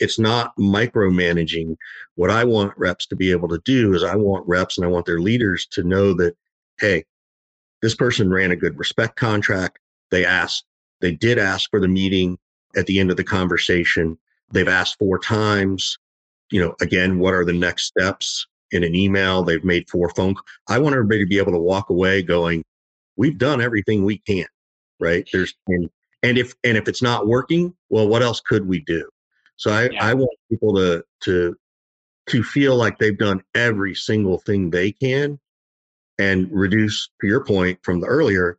it's 0.00 0.18
not 0.18 0.56
micromanaging. 0.56 1.76
What 2.16 2.30
i 2.30 2.44
want 2.44 2.76
reps 2.76 3.06
to 3.06 3.16
be 3.16 3.30
able 3.30 3.48
to 3.48 3.60
do 3.64 3.94
is 3.94 4.02
i 4.02 4.16
want 4.16 4.46
reps 4.48 4.76
and 4.76 4.84
i 4.84 4.88
want 4.88 5.06
their 5.06 5.20
leaders 5.20 5.66
to 5.72 5.82
know 5.82 6.14
that 6.14 6.36
hey 6.80 7.04
this 7.82 7.94
person 7.94 8.30
ran 8.30 8.50
a 8.50 8.56
good 8.56 8.78
respect 8.78 9.16
contract. 9.16 9.78
They 10.10 10.24
asked 10.24 10.64
they 11.00 11.12
did 11.12 11.38
ask 11.38 11.70
for 11.70 11.80
the 11.80 11.88
meeting 11.88 12.38
at 12.76 12.86
the 12.86 13.00
end 13.00 13.10
of 13.10 13.16
the 13.16 13.24
conversation. 13.24 14.18
They've 14.52 14.68
asked 14.68 14.98
four 14.98 15.18
times. 15.18 15.98
You 16.50 16.60
know 16.60 16.74
again 16.80 17.18
what 17.18 17.34
are 17.34 17.44
the 17.44 17.52
next 17.52 17.84
steps 17.84 18.46
in 18.72 18.84
an 18.84 18.94
email? 18.94 19.42
They've 19.42 19.64
made 19.64 19.88
four 19.88 20.10
phone 20.10 20.34
I 20.68 20.78
want 20.78 20.94
everybody 20.94 21.20
to 21.20 21.28
be 21.28 21.38
able 21.38 21.52
to 21.52 21.58
walk 21.58 21.90
away 21.90 22.22
going 22.22 22.64
we've 23.16 23.38
done 23.38 23.60
everything 23.60 24.04
we 24.04 24.18
can 24.18 24.46
right? 25.00 25.28
There's 25.32 25.54
and 25.66 25.90
and 26.22 26.38
if 26.38 26.54
and 26.62 26.76
if 26.76 26.86
it's 26.86 27.02
not 27.02 27.26
working 27.26 27.74
well 27.88 28.06
what 28.06 28.22
else 28.22 28.40
could 28.40 28.68
we 28.68 28.80
do 28.80 29.08
so 29.60 29.70
i 29.70 29.84
Yeah. 29.90 29.98
i 30.00 30.14
want 30.14 30.30
people 30.50 30.74
to 30.74 31.04
to 31.20 31.54
to 32.26 32.42
feel 32.42 32.76
like 32.76 32.98
they've 32.98 33.18
done 33.18 33.42
every 33.54 33.94
single 33.94 34.38
thing 34.38 34.70
they 34.70 34.90
can 34.90 35.38
and 36.18 36.48
reduce 36.50 37.10
to 37.20 37.26
your 37.26 37.44
point 37.44 37.78
from 37.82 38.00
the 38.00 38.06
earlier 38.06 38.58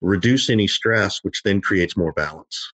reduce 0.00 0.50
any 0.50 0.68
stress 0.68 1.20
which 1.22 1.42
then 1.42 1.60
creates 1.60 1.96
more 1.96 2.12
balance 2.12 2.72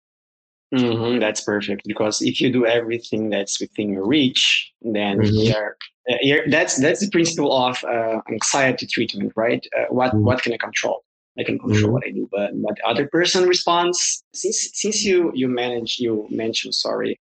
hmm 0.75 1.19
that's 1.19 1.41
perfect 1.41 1.83
because 1.87 2.21
if 2.21 2.41
you 2.41 2.53
do 2.53 2.67
everything 2.67 3.31
that's 3.31 3.59
within 3.59 3.89
your 3.95 4.07
reach, 4.07 4.71
then 4.83 5.17
Mhm. 5.19 5.47
you're, 5.47 5.77
uh, 6.11 6.21
you're, 6.21 6.47
that's 6.51 6.77
that's 6.77 7.01
the 7.01 7.11
principle 7.11 7.51
of 7.57 7.83
uh, 7.85 8.21
anxiety 8.29 8.87
treatment, 8.87 9.33
right? 9.35 9.67
Uh, 9.77 9.87
what 9.89 10.13
Mhm. 10.13 10.25
what 10.27 10.43
can 10.43 10.53
I 10.53 10.59
control? 10.59 11.05
I 11.39 11.45
can 11.45 11.59
control 11.59 11.91
Mhm. 11.91 11.93
what 11.95 12.05
I 12.07 12.11
do, 12.11 12.29
but 12.31 12.55
what 12.55 12.77
the 12.77 12.87
other 12.87 13.09
person 13.09 13.49
responds. 13.49 14.23
Since 14.35 14.59
since 14.75 15.03
you 15.05 15.33
you 15.35 15.49
manage 15.49 15.99
you 15.99 16.27
mentioned 16.29 16.75
sorry 16.75 17.19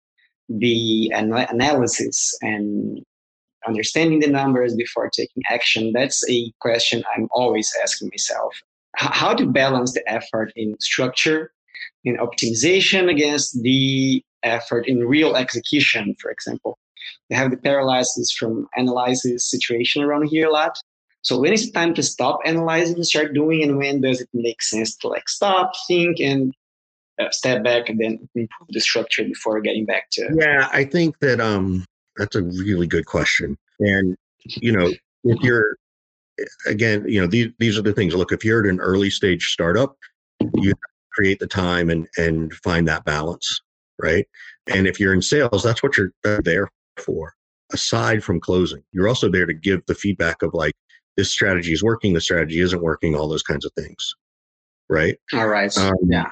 the 0.60 1.12
ana- 1.14 1.48
analysis 1.50 2.36
and 2.42 3.04
understanding 3.68 4.20
the 4.20 4.28
numbers 4.28 4.76
before 4.76 5.10
taking 5.10 5.44
action. 5.50 5.92
That's 5.94 6.28
a 6.30 6.52
question 6.60 7.04
I'm 7.16 7.28
always 7.32 7.72
asking 7.84 8.10
myself. 8.12 8.56
H- 9.00 9.10
how 9.12 9.34
to 9.34 9.46
balance 9.46 9.94
the 9.94 10.04
effort 10.12 10.52
in 10.56 10.76
structure 10.80 11.52
in 12.04 12.18
optimization 12.18 13.10
against 13.10 13.62
the 13.62 14.24
effort 14.44 14.88
in 14.88 15.00
real 15.08 15.36
execution, 15.36 16.16
for 16.20 16.32
example. 16.32 16.78
We 17.30 17.36
have 17.36 17.52
the 17.52 17.58
paralysis 17.58 18.32
from 18.32 18.68
analysis 18.76 19.50
situation 19.50 20.04
around 20.04 20.28
here 20.28 20.48
a 20.48 20.52
lot. 20.52 20.78
So 21.24 21.40
when 21.40 21.54
is 21.54 21.68
it 21.68 21.74
time 21.74 21.94
to 21.96 22.04
stop 22.04 22.40
analyzing 22.46 22.96
and 22.96 23.06
start 23.06 23.34
doing, 23.34 23.62
and 23.64 23.78
when 23.78 24.02
does 24.02 24.22
it 24.22 24.30
make 24.34 24.62
sense 24.62 24.96
to 24.98 25.08
like 25.08 25.30
stop, 25.30 25.72
think, 25.88 26.20
and 26.20 26.54
step 27.32 27.64
back 27.64 27.90
and 27.90 28.00
then 28.00 28.28
improve 28.36 28.68
the 28.70 28.80
structure 28.80 29.24
before 29.24 29.60
getting 29.62 29.86
back 29.86 30.10
to 30.12 30.30
Yeah, 30.34 30.70
I 30.72 30.84
think 30.84 31.20
that 31.20 31.40
um 31.40 31.86
that's 32.18 32.36
a 32.36 32.44
really 32.44 32.88
good 32.88 33.06
question. 33.06 33.58
And 33.80 34.18
you 34.46 34.72
know, 34.72 34.92
if 35.24 35.42
you're 35.42 35.78
again, 36.66 37.06
you 37.08 37.22
know, 37.22 37.28
these 37.28 37.50
these 37.60 37.78
are 37.78 37.82
the 37.82 37.94
things. 37.94 38.16
Look, 38.16 38.32
if 38.32 38.44
you're 38.44 38.64
at 38.64 38.70
an 38.70 38.80
early 38.80 39.10
stage 39.10 39.46
startup, 39.46 39.96
you 40.56 40.74
create 41.12 41.40
the 41.40 41.48
time 41.48 41.90
and 41.90 42.08
and 42.18 42.54
find 42.56 42.88
that 42.88 43.06
balance, 43.06 43.62
right? 44.02 44.28
And 44.68 44.88
if 44.88 45.00
you're 45.00 45.14
in 45.14 45.22
sales, 45.22 45.64
that's 45.64 45.84
what 45.84 45.98
you're 45.98 46.12
there 46.24 46.70
for. 46.98 47.34
Aside 47.74 48.24
from 48.24 48.40
closing, 48.40 48.84
you're 48.92 49.08
also 49.08 49.30
there 49.30 49.46
to 49.46 49.54
give 49.54 49.86
the 49.86 49.96
feedback 49.96 50.42
of 50.42 50.54
like 50.54 50.74
this 51.18 51.32
strategy 51.32 51.72
is 51.72 51.84
working, 51.84 52.14
the 52.14 52.22
strategy 52.22 52.60
isn't 52.60 52.82
working, 52.82 53.16
all 53.16 53.28
those 53.28 53.44
kinds 53.44 53.66
of 53.66 53.72
things, 53.74 54.14
right? 54.90 55.18
All 55.34 55.48
right. 55.48 55.76
Um, 55.78 55.94
yeah. 56.08 56.32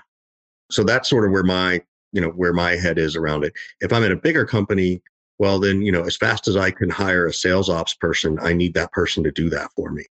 So 0.72 0.84
that's 0.84 1.10
sort 1.10 1.26
of 1.26 1.32
where 1.32 1.44
my 1.44 1.82
you 2.12 2.22
know 2.22 2.30
where 2.30 2.54
my 2.54 2.76
head 2.76 2.98
is 2.98 3.16
around 3.16 3.44
it 3.44 3.54
if 3.82 3.94
i'm 3.94 4.04
in 4.04 4.12
a 4.12 4.16
bigger 4.16 4.46
company 4.46 5.02
well 5.38 5.60
then 5.60 5.82
you 5.82 5.92
know 5.92 6.04
as 6.04 6.18
fast 6.18 6.48
as 6.48 6.56
i 6.56 6.72
can 6.72 6.90
hire 6.90 7.26
a 7.28 7.34
sales 7.34 7.70
ops 7.70 7.94
person 7.94 8.38
i 8.42 8.54
need 8.54 8.74
that 8.74 8.92
person 8.92 9.24
to 9.24 9.32
do 9.32 9.50
that 9.50 9.70
for 9.76 9.92
me 9.92 10.06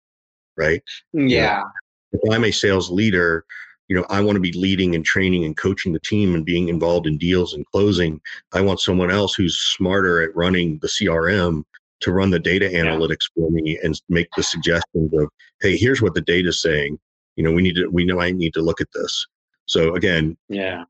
right 0.55 0.81
Yeah. 1.13 1.63
if 2.11 2.33
i'm 2.33 2.43
a 2.45 2.51
sales 2.51 2.89
leader 2.89 3.45
you 3.87 3.95
know 3.95 4.05
i 4.09 4.21
want 4.21 4.35
to 4.35 4.41
be 4.41 4.53
leading 4.53 4.95
and 4.95 5.05
training 5.05 5.45
and 5.45 5.57
coaching 5.57 5.93
the 5.93 5.99
team 5.99 6.35
and 6.35 6.45
being 6.45 6.69
involved 6.69 7.07
in 7.07 7.17
deals 7.17 7.53
and 7.53 7.65
closing 7.67 8.21
i 8.53 8.61
want 8.61 8.79
someone 8.79 9.11
else 9.11 9.33
who's 9.33 9.57
smarter 9.57 10.21
at 10.21 10.35
running 10.35 10.77
the 10.81 10.87
crm 10.87 11.63
to 11.99 12.11
run 12.11 12.29
the 12.29 12.39
data 12.39 12.65
analytics 12.65 13.29
for 13.33 13.49
me 13.49 13.79
and 13.83 13.99
make 14.09 14.27
the 14.35 14.43
suggestions 14.43 15.11
of, 15.13 15.29
hey, 15.61 15.75
here's 15.75 16.01
what 16.01 16.13
the 16.13 16.21
data's 16.21 16.61
saying. 16.61 16.99
You 17.35 17.43
know, 17.43 17.51
we 17.51 17.61
need 17.61 17.75
to 17.75 17.87
we 17.87 18.05
know 18.05 18.19
I 18.19 18.31
need 18.31 18.53
to 18.53 18.61
look 18.61 18.81
at 18.81 18.91
this. 18.93 19.27
So 19.67 19.95
again, 19.95 20.35
yeah, 20.49 20.83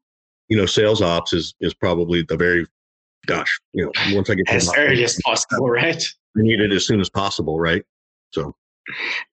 you 0.48 0.58
know, 0.58 0.66
sales 0.66 1.02
ops 1.02 1.34
is 1.34 1.54
is 1.60 1.74
probably 1.74 2.24
the 2.24 2.38
very 2.38 2.66
gosh, 3.26 3.60
you 3.74 3.86
know, 3.86 3.92
once 4.16 4.30
I 4.30 4.36
get 4.36 4.50
as 4.50 4.72
early 4.78 5.04
as 5.04 5.20
possible, 5.24 5.70
right? 5.84 6.04
I 6.38 6.42
need 6.42 6.62
it 6.62 6.72
as 6.72 6.86
soon 6.88 7.02
as 7.02 7.10
possible, 7.10 7.60
right? 7.60 7.84
So 8.32 8.56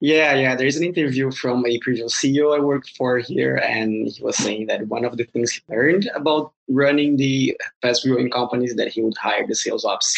yeah, 0.01 0.35
yeah. 0.35 0.57
There's 0.57 0.77
an 0.77 0.85
interview 0.85 1.31
from 1.31 1.65
a 1.67 1.79
previous 1.79 2.21
CEO 2.21 2.57
I 2.57 2.61
worked 2.61 2.91
for 2.97 3.19
here, 3.19 3.57
and 3.57 4.09
he 4.09 4.23
was 4.23 4.37
saying 4.37 4.67
that 4.67 4.87
one 4.89 5.05
of 5.05 5.17
the 5.17 5.25
things 5.25 5.53
he 5.53 5.61
learned 5.69 6.11
about 6.15 6.53
running 6.69 7.17
the 7.17 7.57
fast 7.83 8.05
growing 8.05 8.31
companies 8.31 8.75
that 8.77 8.89
he 8.89 9.03
would 9.03 9.17
hire 9.17 9.47
the 9.47 9.55
sales 9.55 9.85
ops 9.85 10.15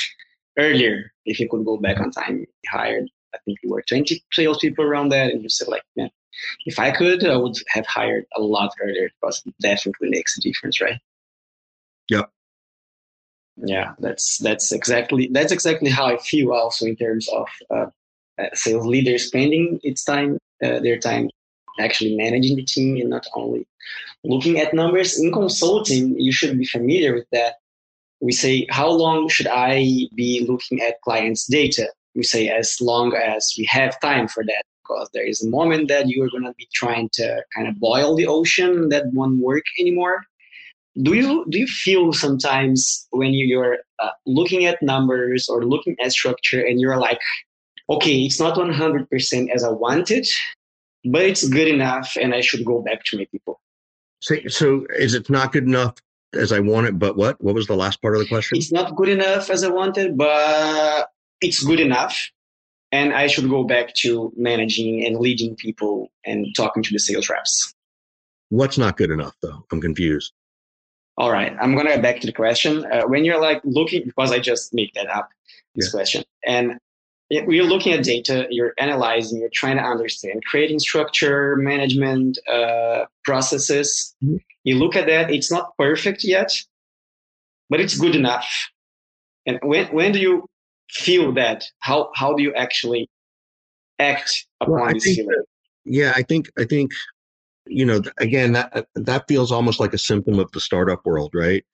earlier 0.59 1.13
if 1.27 1.37
he 1.37 1.49
could 1.49 1.65
go 1.65 1.77
back 1.77 2.01
on 2.01 2.11
time. 2.11 2.39
He 2.39 2.69
hired, 2.69 3.11
I 3.35 3.39
think, 3.45 3.59
he 3.61 3.69
were 3.69 3.83
20 3.83 4.25
salespeople 4.33 4.85
around 4.85 5.11
that, 5.11 5.31
and 5.31 5.43
he 5.43 5.49
said, 5.49 5.69
like, 5.69 5.83
man, 5.97 6.11
if 6.65 6.79
I 6.79 6.91
could, 6.91 7.25
I 7.25 7.37
would 7.37 7.57
have 7.69 7.87
hired 7.87 8.27
a 8.37 8.41
lot 8.41 8.73
earlier 8.81 9.11
because 9.21 9.43
it 9.47 9.55
definitely 9.61 10.11
makes 10.11 10.37
a 10.37 10.41
difference, 10.41 10.81
right? 10.81 11.01
Yeah. 12.09 12.25
Yeah, 13.57 13.95
that's 13.99 14.39
that's 14.39 14.71
exactly 14.71 15.31
that's 15.33 15.51
exactly 15.51 15.89
how 15.89 16.07
I 16.07 16.19
feel 16.19 16.53
also 16.53 16.85
in 16.85 16.97
terms 16.97 17.27
of 17.29 17.47
uh, 17.71 17.87
uh, 18.39 18.49
sales 18.53 18.85
leaders 18.85 19.27
spending 19.27 19.81
its 19.83 20.05
time, 20.05 20.39
uh, 20.63 20.81
their 20.81 20.99
time 20.99 21.31
actually 21.81 22.17
managing 22.17 22.57
the 22.57 22.65
team 22.65 22.97
and 22.97 23.11
not 23.11 23.27
only 23.35 23.67
looking 24.25 24.59
at 24.59 24.75
numbers. 24.75 25.19
In 25.19 25.33
consulting, 25.33 26.19
you 26.19 26.33
should 26.33 26.59
be 26.59 26.67
familiar 26.67 27.15
with 27.15 27.27
that. 27.33 27.55
We 28.21 28.33
say, 28.33 28.67
how 28.71 28.91
long 28.91 29.29
should 29.29 29.47
I 29.47 30.09
be 30.15 30.45
looking 30.49 30.81
at 30.83 31.01
clients' 31.03 31.47
data? 31.47 31.89
We 32.15 32.23
say, 32.23 32.49
as 32.49 32.79
long 32.81 33.15
as 33.15 33.55
we 33.59 33.65
have 33.67 34.01
time 34.01 34.27
for 34.27 34.43
that, 34.45 34.63
because 34.87 35.09
there 35.13 35.27
is 35.27 35.45
a 35.45 35.49
moment 35.49 35.89
that 35.89 36.09
you 36.09 36.23
are 36.23 36.31
going 36.31 36.45
to 36.45 36.55
be 36.57 36.69
trying 36.75 37.09
to 37.15 37.43
kind 37.55 37.69
of 37.69 37.79
boil 37.79 38.17
the 38.17 38.27
ocean 38.27 38.89
that 38.91 39.05
won't 39.13 39.41
work 39.41 39.65
anymore. 39.79 40.25
Do 41.03 41.15
you 41.15 41.45
do 41.51 41.59
you 41.59 41.67
feel 41.67 42.13
sometimes 42.13 43.07
when 43.11 43.35
you're 43.35 43.79
uh, 43.99 44.11
looking 44.27 44.65
at 44.65 44.83
numbers 44.83 45.49
or 45.49 45.65
looking 45.65 45.95
at 46.03 46.13
structure 46.13 46.61
and 46.61 46.81
you're 46.81 46.97
like, 46.97 47.21
okay, 47.91 48.23
it's 48.23 48.41
not 48.41 48.57
100% 48.57 49.51
as 49.55 49.63
I 49.63 49.71
wanted, 49.71 50.27
but 51.05 51.23
it's 51.23 51.47
good 51.49 51.69
enough 51.69 52.17
and 52.21 52.35
I 52.35 52.41
should 52.41 52.65
go 52.65 52.81
back 52.81 53.05
to 53.07 53.19
my 53.19 53.27
people. 53.31 53.61
So, 54.21 54.37
so 54.49 54.87
is 54.97 55.15
it 55.15 55.29
not 55.29 55.53
good 55.53 55.65
enough 55.65 55.95
as 56.33 56.51
I 56.51 56.61
want 56.61 56.87
it, 56.87 56.99
but 56.99 57.17
what? 57.17 57.43
What 57.43 57.55
was 57.55 57.67
the 57.67 57.77
last 57.77 58.01
part 58.01 58.17
of 58.17 58.21
the 58.21 58.29
question? 58.29 58.57
It's 58.57 58.73
not 58.73 58.97
good 58.97 59.09
enough 59.09 59.51
as 59.51 59.63
I 59.65 59.69
wanted, 59.69 60.17
but 60.17 61.09
it's 61.41 61.63
good 61.63 61.81
enough. 61.81 62.31
And 62.93 63.13
I 63.13 63.27
should 63.27 63.49
go 63.49 63.65
back 63.65 63.95
to 63.97 64.33
managing 64.37 65.05
and 65.05 65.19
leading 65.19 65.57
people 65.57 66.11
and 66.25 66.47
talking 66.57 66.83
to 66.83 66.93
the 66.93 66.99
sales 66.99 67.29
reps. 67.29 67.75
What's 68.49 68.79
not 68.79 68.97
good 68.97 69.11
enough, 69.11 69.35
though? 69.43 69.67
I'm 69.73 69.81
confused. 69.81 70.33
All 71.19 71.33
right, 71.33 71.57
I'm 71.61 71.75
gonna 71.75 71.91
get 71.91 72.03
back 72.03 72.21
to 72.21 72.27
the 72.27 72.33
question. 72.33 72.85
Uh, 72.85 73.05
when 73.05 73.25
you're 73.25 73.41
like 73.41 73.61
looking, 73.65 74.05
because 74.05 74.33
I 74.33 74.39
just 74.39 74.75
make 74.75 74.93
that 74.95 75.09
up, 75.09 75.31
this 75.75 75.87
yeah. 75.87 75.91
question, 75.91 76.25
and 76.47 76.79
you're 77.31 77.65
looking 77.65 77.93
at 77.93 78.05
data, 78.05 78.47
you're 78.51 78.73
analyzing, 78.79 79.41
you're 79.41 79.51
trying 79.53 79.79
to 79.79 79.83
understand, 79.83 80.45
creating 80.45 80.79
structure, 80.79 81.57
management 81.57 82.39
uh, 82.53 83.07
processes. 83.25 84.15
Mm-hmm. 84.23 84.37
You 84.65 84.77
look 84.77 84.95
at 84.95 85.07
that, 85.07 85.31
it's 85.31 85.51
not 85.51 85.77
perfect 85.77 86.23
yet, 86.23 86.53
but 87.69 87.81
it's 87.81 87.99
good 87.99 88.15
enough. 88.15 88.71
And 89.45 89.59
when, 89.63 89.87
when 89.87 90.13
do 90.13 90.21
you 90.21 90.47
feel 90.91 91.33
that? 91.35 91.65
How, 91.81 92.11
how 92.15 92.35
do 92.35 92.43
you 92.43 92.55
actually 92.55 93.09
act 93.99 94.47
upon 94.61 94.75
well, 94.75 94.95
this 94.95 95.05
feeling? 95.05 95.27
That, 95.29 95.45
yeah, 95.85 96.13
I 96.15 96.23
think, 96.23 96.51
I 96.59 96.65
think, 96.65 96.93
you 97.67 97.85
know, 97.85 98.01
again, 98.19 98.53
that, 98.53 98.87
that 98.95 99.25
feels 99.29 99.51
almost 99.53 99.81
like 99.81 99.95
a 99.95 99.99
symptom 99.99 100.39
of 100.39 100.51
the 100.53 100.61
startup 100.61 101.05
world, 101.05 101.31
right? 101.35 101.65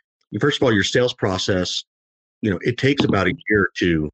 First 0.41 0.61
of 0.61 0.65
all, 0.65 0.73
your 0.73 0.85
sales 0.85 1.13
process, 1.13 1.85
you 2.41 2.51
know, 2.51 2.59
it 2.63 2.79
takes 2.79 3.05
about 3.05 3.27
a 3.27 3.35
year 3.49 3.63
or 3.63 3.71
two 3.77 4.11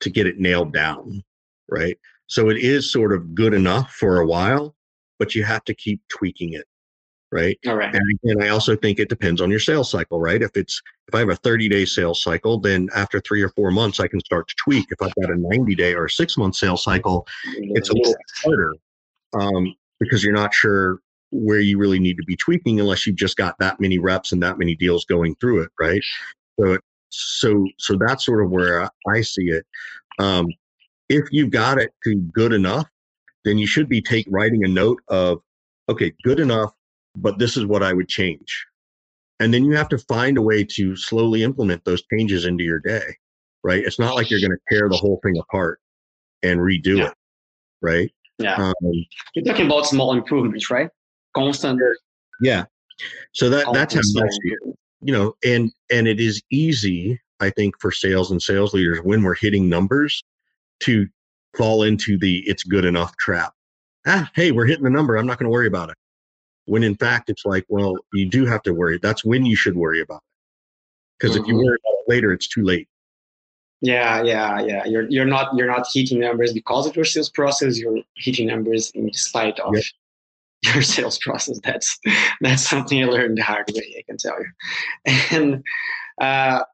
to 0.00 0.10
get 0.10 0.26
it 0.26 0.38
nailed 0.38 0.72
down, 0.72 1.22
right? 1.68 1.98
So 2.28 2.48
it 2.48 2.58
is 2.58 2.92
sort 2.92 3.12
of 3.12 3.34
good 3.34 3.54
enough 3.54 3.90
for 3.92 4.20
a 4.20 4.26
while, 4.26 4.74
but 5.18 5.34
you 5.34 5.42
have 5.44 5.64
to 5.64 5.74
keep 5.74 6.00
tweaking 6.08 6.52
it, 6.52 6.66
right? 7.36 7.58
All 7.66 7.76
right. 7.76 7.94
And 7.94 8.02
again, 8.24 8.42
I 8.42 8.48
also 8.48 8.74
think 8.74 8.98
it 8.98 9.08
depends 9.08 9.40
on 9.40 9.50
your 9.50 9.60
sales 9.60 9.90
cycle, 9.90 10.18
right? 10.18 10.42
If 10.42 10.56
it's 10.56 10.80
if 11.06 11.14
I 11.14 11.18
have 11.18 11.28
a 11.28 11.36
30 11.36 11.68
day 11.68 11.84
sales 11.84 12.22
cycle, 12.22 12.58
then 12.58 12.88
after 12.94 13.20
three 13.20 13.42
or 13.42 13.50
four 13.50 13.70
months, 13.70 14.00
I 14.00 14.08
can 14.08 14.20
start 14.20 14.48
to 14.48 14.54
tweak. 14.64 14.86
If 14.90 15.02
I've 15.02 15.14
got 15.20 15.30
a 15.30 15.36
90 15.36 15.74
day 15.74 15.94
or 15.94 16.08
six 16.08 16.36
month 16.36 16.56
sales 16.56 16.82
cycle, 16.82 17.26
it's 17.44 17.90
a 17.90 17.94
little 17.94 18.14
harder 18.42 18.72
um, 19.38 19.74
because 20.00 20.24
you're 20.24 20.34
not 20.34 20.54
sure 20.54 21.00
where 21.30 21.60
you 21.60 21.78
really 21.78 21.98
need 21.98 22.16
to 22.16 22.24
be 22.24 22.36
tweaking 22.36 22.80
unless 22.80 23.06
you've 23.06 23.16
just 23.16 23.36
got 23.36 23.58
that 23.58 23.80
many 23.80 23.98
reps 23.98 24.32
and 24.32 24.42
that 24.42 24.58
many 24.58 24.74
deals 24.74 25.04
going 25.04 25.34
through 25.36 25.62
it, 25.62 25.70
right? 25.78 26.02
So 26.58 26.78
so 27.10 27.66
so 27.78 27.96
that's 27.98 28.24
sort 28.24 28.42
of 28.42 28.50
where 28.50 28.88
I 29.06 29.20
see 29.20 29.48
it. 29.50 29.66
Um, 30.18 30.48
if 31.08 31.26
you've 31.30 31.50
got 31.50 31.78
it 31.78 31.92
to 32.04 32.16
good 32.16 32.52
enough, 32.52 32.88
then 33.44 33.58
you 33.58 33.66
should 33.66 33.88
be 33.88 34.02
take 34.02 34.26
writing 34.28 34.64
a 34.64 34.68
note 34.68 35.00
of, 35.08 35.40
okay, 35.88 36.12
good 36.24 36.40
enough, 36.40 36.72
but 37.16 37.38
this 37.38 37.56
is 37.56 37.66
what 37.66 37.82
I 37.82 37.92
would 37.92 38.08
change. 38.08 38.66
And 39.40 39.52
then 39.52 39.64
you 39.64 39.76
have 39.76 39.88
to 39.90 39.98
find 39.98 40.38
a 40.38 40.42
way 40.42 40.64
to 40.64 40.96
slowly 40.96 41.42
implement 41.42 41.84
those 41.84 42.02
changes 42.12 42.44
into 42.44 42.64
your 42.64 42.80
day, 42.80 43.16
right? 43.62 43.84
It's 43.84 43.98
not 43.98 44.14
like 44.14 44.30
you're 44.30 44.40
going 44.40 44.52
to 44.52 44.74
tear 44.74 44.88
the 44.88 44.96
whole 44.96 45.20
thing 45.22 45.36
apart 45.38 45.80
and 46.42 46.60
redo 46.60 46.98
yeah. 46.98 47.06
it, 47.08 47.14
right? 47.82 48.10
Yeah. 48.38 48.54
Um, 48.54 48.74
you're 49.34 49.44
talking 49.44 49.66
about 49.66 49.86
small 49.86 50.12
improvements, 50.12 50.70
right? 50.70 50.88
Constant. 51.34 51.80
Yeah. 52.40 52.64
So 53.32 53.50
that 53.50 53.66
that's 53.72 53.94
how 53.94 54.00
it 54.00 54.76
you 55.02 55.12
know, 55.12 55.34
and 55.44 55.70
and 55.90 56.08
it 56.08 56.20
is 56.20 56.42
easy, 56.50 57.20
I 57.40 57.50
think, 57.50 57.74
for 57.80 57.92
sales 57.92 58.30
and 58.30 58.40
sales 58.40 58.72
leaders 58.74 59.00
when 59.02 59.22
we're 59.22 59.34
hitting 59.34 59.68
numbers 59.68 60.22
to 60.80 61.06
fall 61.56 61.82
into 61.82 62.18
the 62.18 62.42
it's 62.46 62.62
good 62.64 62.84
enough 62.84 63.16
trap. 63.18 63.52
Ah, 64.06 64.30
hey, 64.34 64.52
we're 64.52 64.66
hitting 64.66 64.84
the 64.84 64.90
number. 64.90 65.16
I'm 65.16 65.26
not 65.26 65.38
going 65.38 65.46
to 65.46 65.52
worry 65.52 65.66
about 65.66 65.90
it. 65.90 65.96
When 66.66 66.82
in 66.82 66.96
fact, 66.96 67.30
it's 67.30 67.44
like, 67.44 67.64
well, 67.68 67.96
you 68.12 68.28
do 68.28 68.44
have 68.44 68.62
to 68.62 68.74
worry. 68.74 68.98
That's 69.02 69.24
when 69.24 69.46
you 69.46 69.56
should 69.56 69.76
worry 69.76 70.00
about 70.00 70.16
it. 70.16 70.22
Because 71.18 71.36
mm-hmm. 71.36 71.44
if 71.44 71.48
you 71.48 71.54
mm-hmm. 71.54 71.64
worry 71.64 71.78
about 71.82 71.98
it 72.00 72.10
later, 72.10 72.32
it's 72.32 72.48
too 72.48 72.62
late. 72.62 72.88
Yeah, 73.82 74.22
yeah, 74.22 74.60
yeah. 74.62 74.84
You're 74.86 75.08
you're 75.10 75.26
not 75.26 75.54
you're 75.54 75.66
not 75.66 75.86
hitting 75.92 76.20
numbers 76.20 76.52
because 76.52 76.86
of 76.86 76.96
your 76.96 77.04
sales 77.04 77.30
process. 77.30 77.78
You're 77.78 77.98
hitting 78.16 78.46
numbers 78.46 78.90
in 78.94 79.12
spite 79.12 79.60
of 79.60 79.74
yep 79.74 79.84
your 80.74 80.82
sales 80.82 81.18
process. 81.18 81.60
That's 81.62 81.98
that's 82.40 82.62
something 82.62 83.02
I 83.02 83.06
learned 83.06 83.38
the 83.38 83.42
hard 83.42 83.70
way. 83.74 83.94
I 83.98 84.02
can 84.02 84.16
tell 84.16 84.36
you. 84.38 85.14
And 85.30 85.62
uh, 86.20 86.64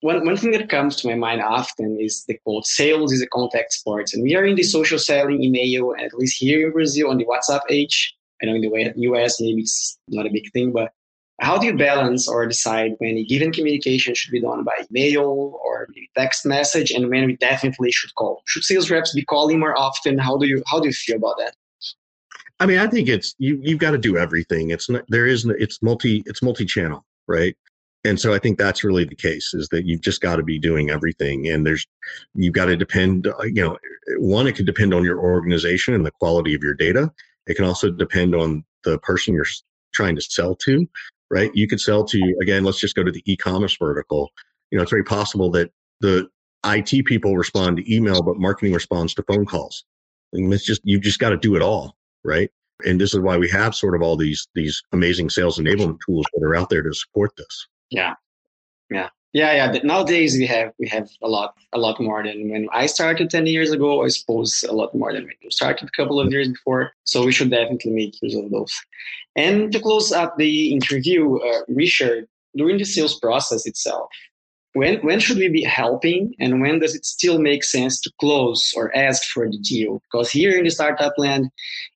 one 0.00 0.24
one 0.24 0.36
thing 0.36 0.52
that 0.52 0.68
comes 0.68 0.96
to 0.96 1.08
my 1.08 1.14
mind 1.14 1.40
often 1.40 1.98
is 2.00 2.24
the 2.26 2.38
quote: 2.44 2.66
"Sales 2.66 3.12
is 3.12 3.22
a 3.22 3.26
contact 3.28 3.72
sport." 3.72 4.12
And 4.12 4.22
we 4.22 4.34
are 4.34 4.44
in 4.44 4.56
the 4.56 4.62
social 4.62 4.98
selling 4.98 5.42
email, 5.42 5.94
at 5.98 6.14
least 6.14 6.40
here 6.40 6.66
in 6.66 6.72
Brazil, 6.72 7.10
on 7.10 7.18
the 7.18 7.24
WhatsApp 7.24 7.62
age. 7.70 8.14
I 8.42 8.46
know 8.46 8.54
in 8.54 8.60
the 8.60 8.68
way 8.68 8.92
US 8.96 9.40
maybe 9.40 9.62
it's 9.62 9.98
not 10.08 10.26
a 10.26 10.30
big 10.30 10.50
thing, 10.52 10.72
but 10.72 10.92
how 11.40 11.58
do 11.58 11.66
you 11.66 11.76
balance 11.76 12.28
or 12.28 12.46
decide 12.46 12.92
when 12.98 13.16
a 13.16 13.24
given 13.24 13.52
communication 13.52 14.14
should 14.14 14.30
be 14.30 14.40
done 14.40 14.62
by 14.62 14.84
email 14.90 15.58
or 15.64 15.88
text 16.16 16.46
message, 16.46 16.92
and 16.92 17.10
when 17.10 17.26
we 17.26 17.36
definitely 17.36 17.90
should 17.90 18.14
call? 18.14 18.42
Should 18.46 18.64
sales 18.64 18.90
reps 18.90 19.12
be 19.12 19.24
calling 19.24 19.58
more 19.58 19.76
often? 19.76 20.16
How 20.18 20.36
do 20.36 20.46
you 20.46 20.62
how 20.66 20.78
do 20.78 20.86
you 20.86 20.92
feel 20.92 21.16
about 21.16 21.36
that? 21.38 21.54
I 22.60 22.66
mean, 22.66 22.78
I 22.78 22.86
think 22.86 23.08
it's 23.08 23.34
you. 23.38 23.58
You've 23.62 23.80
got 23.80 23.90
to 23.90 23.98
do 23.98 24.16
everything. 24.16 24.70
It's 24.70 24.88
not 24.88 25.02
there 25.08 25.26
is 25.26 25.44
it's 25.58 25.82
multi 25.82 26.22
it's 26.26 26.42
multi 26.42 26.64
channel, 26.64 27.04
right? 27.26 27.56
And 28.04 28.20
so 28.20 28.34
I 28.34 28.38
think 28.38 28.58
that's 28.58 28.84
really 28.84 29.04
the 29.04 29.16
case 29.16 29.54
is 29.54 29.68
that 29.70 29.86
you've 29.86 30.02
just 30.02 30.20
got 30.20 30.36
to 30.36 30.42
be 30.42 30.58
doing 30.58 30.90
everything, 30.90 31.48
and 31.48 31.66
there's 31.66 31.84
you've 32.34 32.54
got 32.54 32.66
to 32.66 32.76
depend. 32.76 33.26
Uh, 33.26 33.42
you 33.42 33.62
know, 33.62 33.78
one 34.18 34.46
it 34.46 34.54
can 34.54 34.66
depend 34.66 34.94
on 34.94 35.04
your 35.04 35.18
organization 35.18 35.94
and 35.94 36.06
the 36.06 36.12
quality 36.12 36.54
of 36.54 36.62
your 36.62 36.74
data. 36.74 37.10
It 37.46 37.54
can 37.54 37.64
also 37.64 37.90
depend 37.90 38.34
on 38.34 38.64
the 38.84 38.98
person 38.98 39.34
you're 39.34 39.46
trying 39.92 40.16
to 40.16 40.22
sell 40.22 40.56
to, 40.56 40.86
right? 41.30 41.50
You 41.54 41.68
could 41.68 41.80
sell 41.80 42.04
to 42.04 42.36
again. 42.40 42.64
Let's 42.64 42.80
just 42.80 42.96
go 42.96 43.02
to 43.02 43.12
the 43.12 43.22
e-commerce 43.26 43.76
vertical. 43.76 44.30
You 44.70 44.78
know, 44.78 44.82
it's 44.82 44.90
very 44.90 45.04
possible 45.04 45.50
that 45.52 45.70
the 46.00 46.28
IT 46.64 47.04
people 47.06 47.36
respond 47.36 47.76
to 47.76 47.94
email, 47.94 48.22
but 48.22 48.38
marketing 48.38 48.72
responds 48.72 49.14
to 49.14 49.22
phone 49.24 49.46
calls. 49.46 49.84
Mean, 50.32 50.52
it's 50.52 50.64
just 50.64 50.80
you've 50.84 51.02
just 51.02 51.20
got 51.20 51.30
to 51.30 51.36
do 51.36 51.54
it 51.54 51.62
all 51.62 51.96
right? 52.24 52.50
And 52.84 53.00
this 53.00 53.14
is 53.14 53.20
why 53.20 53.36
we 53.36 53.48
have 53.50 53.74
sort 53.74 53.94
of 53.94 54.02
all 54.02 54.16
these 54.16 54.48
these 54.54 54.82
amazing 54.92 55.30
sales 55.30 55.58
enablement 55.58 55.98
tools 56.04 56.26
that 56.34 56.44
are 56.44 56.56
out 56.56 56.70
there 56.70 56.82
to 56.82 56.92
support 56.92 57.30
this. 57.36 57.68
Yeah, 57.90 58.14
yeah, 58.90 59.10
yeah, 59.34 59.52
yeah. 59.52 59.72
But 59.72 59.84
Nowadays 59.84 60.36
we 60.38 60.46
have 60.46 60.72
we 60.78 60.88
have 60.88 61.10
a 61.22 61.28
lot 61.28 61.54
a 61.72 61.78
lot 61.78 62.00
more 62.00 62.22
than 62.22 62.50
when 62.50 62.68
I 62.72 62.86
started 62.86 63.28
ten 63.28 63.46
years 63.46 63.72
ago. 63.72 64.04
I 64.04 64.08
suppose 64.08 64.64
a 64.68 64.72
lot 64.72 64.94
more 64.94 65.12
than 65.12 65.24
when 65.24 65.34
you 65.42 65.50
started 65.50 65.88
a 65.88 65.96
couple 65.96 66.20
of 66.20 66.30
years 66.30 66.48
before. 66.48 66.92
So 67.04 67.26
we 67.26 67.32
should 67.32 67.50
definitely 67.50 67.92
make 67.92 68.22
use 68.22 68.36
of 68.36 68.50
those. 68.50 68.72
And 69.36 69.72
to 69.72 69.80
close 69.80 70.12
up 70.12 70.36
the 70.38 70.72
interview, 70.72 71.36
uh, 71.38 71.62
Richard, 71.68 72.28
during 72.56 72.78
the 72.78 72.84
sales 72.84 73.18
process 73.18 73.66
itself, 73.66 74.08
when 74.74 75.00
when 75.00 75.18
should 75.18 75.38
we 75.38 75.48
be 75.48 75.64
helping 75.64 76.34
and 76.38 76.60
when 76.60 76.78
does 76.78 76.94
it 76.94 77.04
still 77.04 77.40
make 77.40 77.64
sense 77.64 78.00
to 78.00 78.12
close 78.20 78.72
or 78.76 78.96
ask 78.96 79.24
for 79.30 79.50
the 79.50 79.58
deal 79.58 80.00
because 80.04 80.30
here 80.30 80.56
in 80.56 80.64
the 80.64 80.70
startup 80.70 81.14
land 81.16 81.48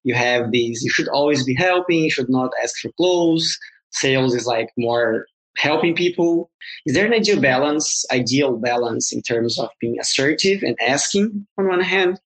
you 0.04 0.14
have 0.14 0.50
these 0.52 0.82
you 0.82 0.90
should 0.90 1.08
always 1.08 1.44
be 1.44 1.54
helping 1.54 2.04
you 2.04 2.10
should 2.10 2.30
not 2.30 2.50
ask 2.62 2.78
for 2.78 2.90
close 2.96 3.58
sales 3.90 4.34
is 4.34 4.46
like 4.46 4.70
more 4.76 5.26
helping 5.58 5.94
people 5.94 6.50
is 6.86 6.94
there 6.94 7.06
an 7.06 7.12
ideal 7.12 7.40
balance 7.40 8.04
ideal 8.12 8.56
balance 8.56 9.12
in 9.12 9.20
terms 9.22 9.58
of 9.58 9.68
being 9.80 9.98
assertive 10.00 10.62
and 10.62 10.76
asking 10.80 11.46
on 11.58 11.68
one 11.68 11.80
hand 11.80 12.20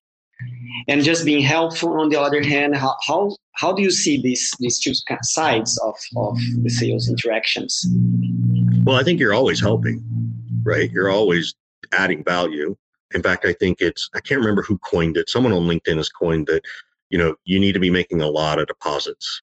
and 0.87 1.03
just 1.03 1.25
being 1.25 1.41
helpful 1.41 1.99
on 1.99 2.09
the 2.09 2.19
other 2.19 2.43
hand 2.43 2.75
how 2.75 2.95
how, 3.07 3.35
how 3.53 3.73
do 3.73 3.81
you 3.81 3.91
see 3.91 4.21
these 4.21 4.51
these 4.59 4.79
two 4.79 4.93
sides 5.21 5.79
of, 5.83 5.95
of 6.15 6.37
the 6.63 6.69
sales 6.69 7.09
interactions 7.09 7.85
well 8.83 8.95
i 8.95 9.03
think 9.03 9.19
you're 9.19 9.33
always 9.33 9.59
helping 9.59 10.03
right? 10.63 10.91
You're 10.91 11.09
always 11.09 11.53
adding 11.91 12.23
value. 12.23 12.75
In 13.13 13.21
fact, 13.21 13.45
I 13.45 13.53
think 13.53 13.79
it's, 13.79 14.09
I 14.15 14.19
can't 14.19 14.39
remember 14.39 14.63
who 14.63 14.77
coined 14.79 15.17
it. 15.17 15.29
Someone 15.29 15.53
on 15.53 15.63
LinkedIn 15.63 15.97
has 15.97 16.09
coined 16.09 16.47
that, 16.47 16.63
you 17.09 17.17
know, 17.17 17.35
you 17.45 17.59
need 17.59 17.73
to 17.73 17.79
be 17.79 17.91
making 17.91 18.21
a 18.21 18.27
lot 18.27 18.59
of 18.59 18.67
deposits, 18.67 19.41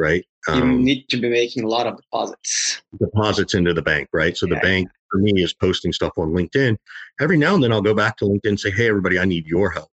right? 0.00 0.24
Um, 0.48 0.72
you 0.72 0.78
need 0.78 1.08
to 1.10 1.18
be 1.18 1.28
making 1.28 1.64
a 1.64 1.68
lot 1.68 1.86
of 1.86 1.96
deposits. 1.96 2.82
Deposits 2.98 3.54
into 3.54 3.74
the 3.74 3.82
bank, 3.82 4.08
right? 4.12 4.36
So 4.36 4.46
yeah. 4.46 4.54
the 4.54 4.60
bank 4.60 4.88
for 5.10 5.18
me 5.18 5.42
is 5.42 5.52
posting 5.52 5.92
stuff 5.92 6.12
on 6.16 6.30
LinkedIn. 6.30 6.76
Every 7.20 7.36
now 7.36 7.54
and 7.54 7.62
then 7.62 7.72
I'll 7.72 7.82
go 7.82 7.94
back 7.94 8.16
to 8.18 8.24
LinkedIn 8.24 8.40
and 8.48 8.60
say, 8.60 8.70
hey, 8.70 8.88
everybody, 8.88 9.18
I 9.18 9.26
need 9.26 9.46
your 9.46 9.70
help. 9.70 9.90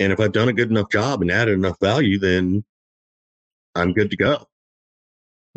And 0.00 0.12
if 0.12 0.18
I've 0.18 0.32
done 0.32 0.48
a 0.48 0.52
good 0.52 0.70
enough 0.70 0.90
job 0.90 1.22
and 1.22 1.30
added 1.30 1.54
enough 1.54 1.76
value, 1.80 2.18
then 2.18 2.64
I'm 3.74 3.92
good 3.92 4.10
to 4.10 4.16
go. 4.16 4.46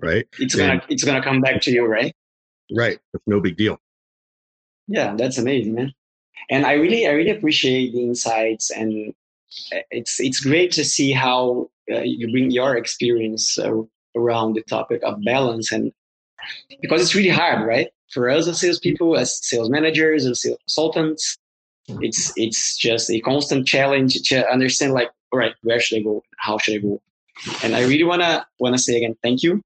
Right. 0.01 0.27
It's 0.39 0.55
gonna 0.55 0.81
it's 0.89 1.03
gonna 1.03 1.23
come 1.23 1.41
back 1.41 1.61
to 1.61 1.71
you, 1.71 1.85
right? 1.85 2.13
Right. 2.75 2.97
It's 3.13 3.23
no 3.27 3.39
big 3.39 3.55
deal. 3.55 3.79
Yeah, 4.87 5.15
that's 5.15 5.37
amazing, 5.37 5.75
man. 5.75 5.93
And 6.49 6.65
I 6.65 6.73
really, 6.73 7.07
I 7.07 7.11
really 7.11 7.29
appreciate 7.29 7.93
the 7.93 8.03
insights, 8.03 8.71
and 8.71 9.13
it's 9.91 10.19
it's 10.19 10.39
great 10.39 10.71
to 10.73 10.83
see 10.83 11.11
how 11.11 11.69
you 12.03 12.31
bring 12.31 12.51
your 12.51 12.75
experience 12.75 13.57
uh, 13.57 13.71
around 14.15 14.53
the 14.53 14.63
topic 14.63 15.01
of 15.03 15.23
balance, 15.23 15.71
and 15.71 15.91
because 16.81 17.01
it's 17.01 17.15
really 17.15 17.29
hard, 17.29 17.67
right? 17.67 17.89
For 18.11 18.29
us 18.29 18.47
as 18.47 18.59
salespeople, 18.59 19.17
as 19.17 19.39
sales 19.45 19.69
managers 19.69 20.25
and 20.25 20.35
sales 20.35 20.57
consultants, 20.67 21.37
it's 21.87 22.33
it's 22.35 22.77
just 22.77 23.09
a 23.09 23.19
constant 23.21 23.67
challenge 23.67 24.21
to 24.29 24.49
understand, 24.49 24.93
like, 24.93 25.09
all 25.31 25.39
right, 25.39 25.53
where 25.63 25.79
should 25.79 25.99
I 25.99 26.01
go? 26.03 26.23
How 26.37 26.57
should 26.57 26.75
I 26.75 26.77
go? 26.79 27.01
And 27.63 27.75
I 27.75 27.81
really 27.81 28.03
wanna 28.03 28.45
wanna 28.59 28.77
say 28.77 28.97
again, 28.97 29.15
thank 29.23 29.43
you 29.43 29.61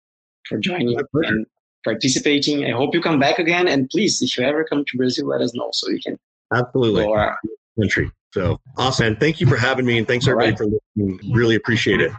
for 0.47 0.57
joining 0.57 0.99
and 1.13 1.45
participating. 1.83 2.65
I 2.65 2.71
hope 2.71 2.93
you 2.93 3.01
come 3.01 3.19
back 3.19 3.39
again. 3.39 3.67
And 3.67 3.89
please, 3.89 4.21
if 4.21 4.38
you 4.38 4.43
ever 4.43 4.63
come 4.63 4.83
to 4.85 4.97
Brazil, 4.97 5.27
let 5.27 5.41
us 5.41 5.53
know 5.53 5.69
so 5.71 5.88
we 5.89 6.01
can 6.01 6.17
absolutely 6.53 7.05
our 7.05 7.39
country. 7.79 8.11
So 8.36 8.60
awesome. 8.76 9.08
And 9.08 9.19
thank 9.19 9.39
you 9.39 9.48
for 9.48 9.56
having 9.56 9.86
me. 9.86 9.98
And 9.98 10.06
thanks 10.06 10.28
everybody 10.28 10.50
right. 10.50 10.58
for 10.58 10.65
listening. 10.65 11.34
Really 11.34 11.56
appreciate 11.56 12.02
it. 12.02 12.12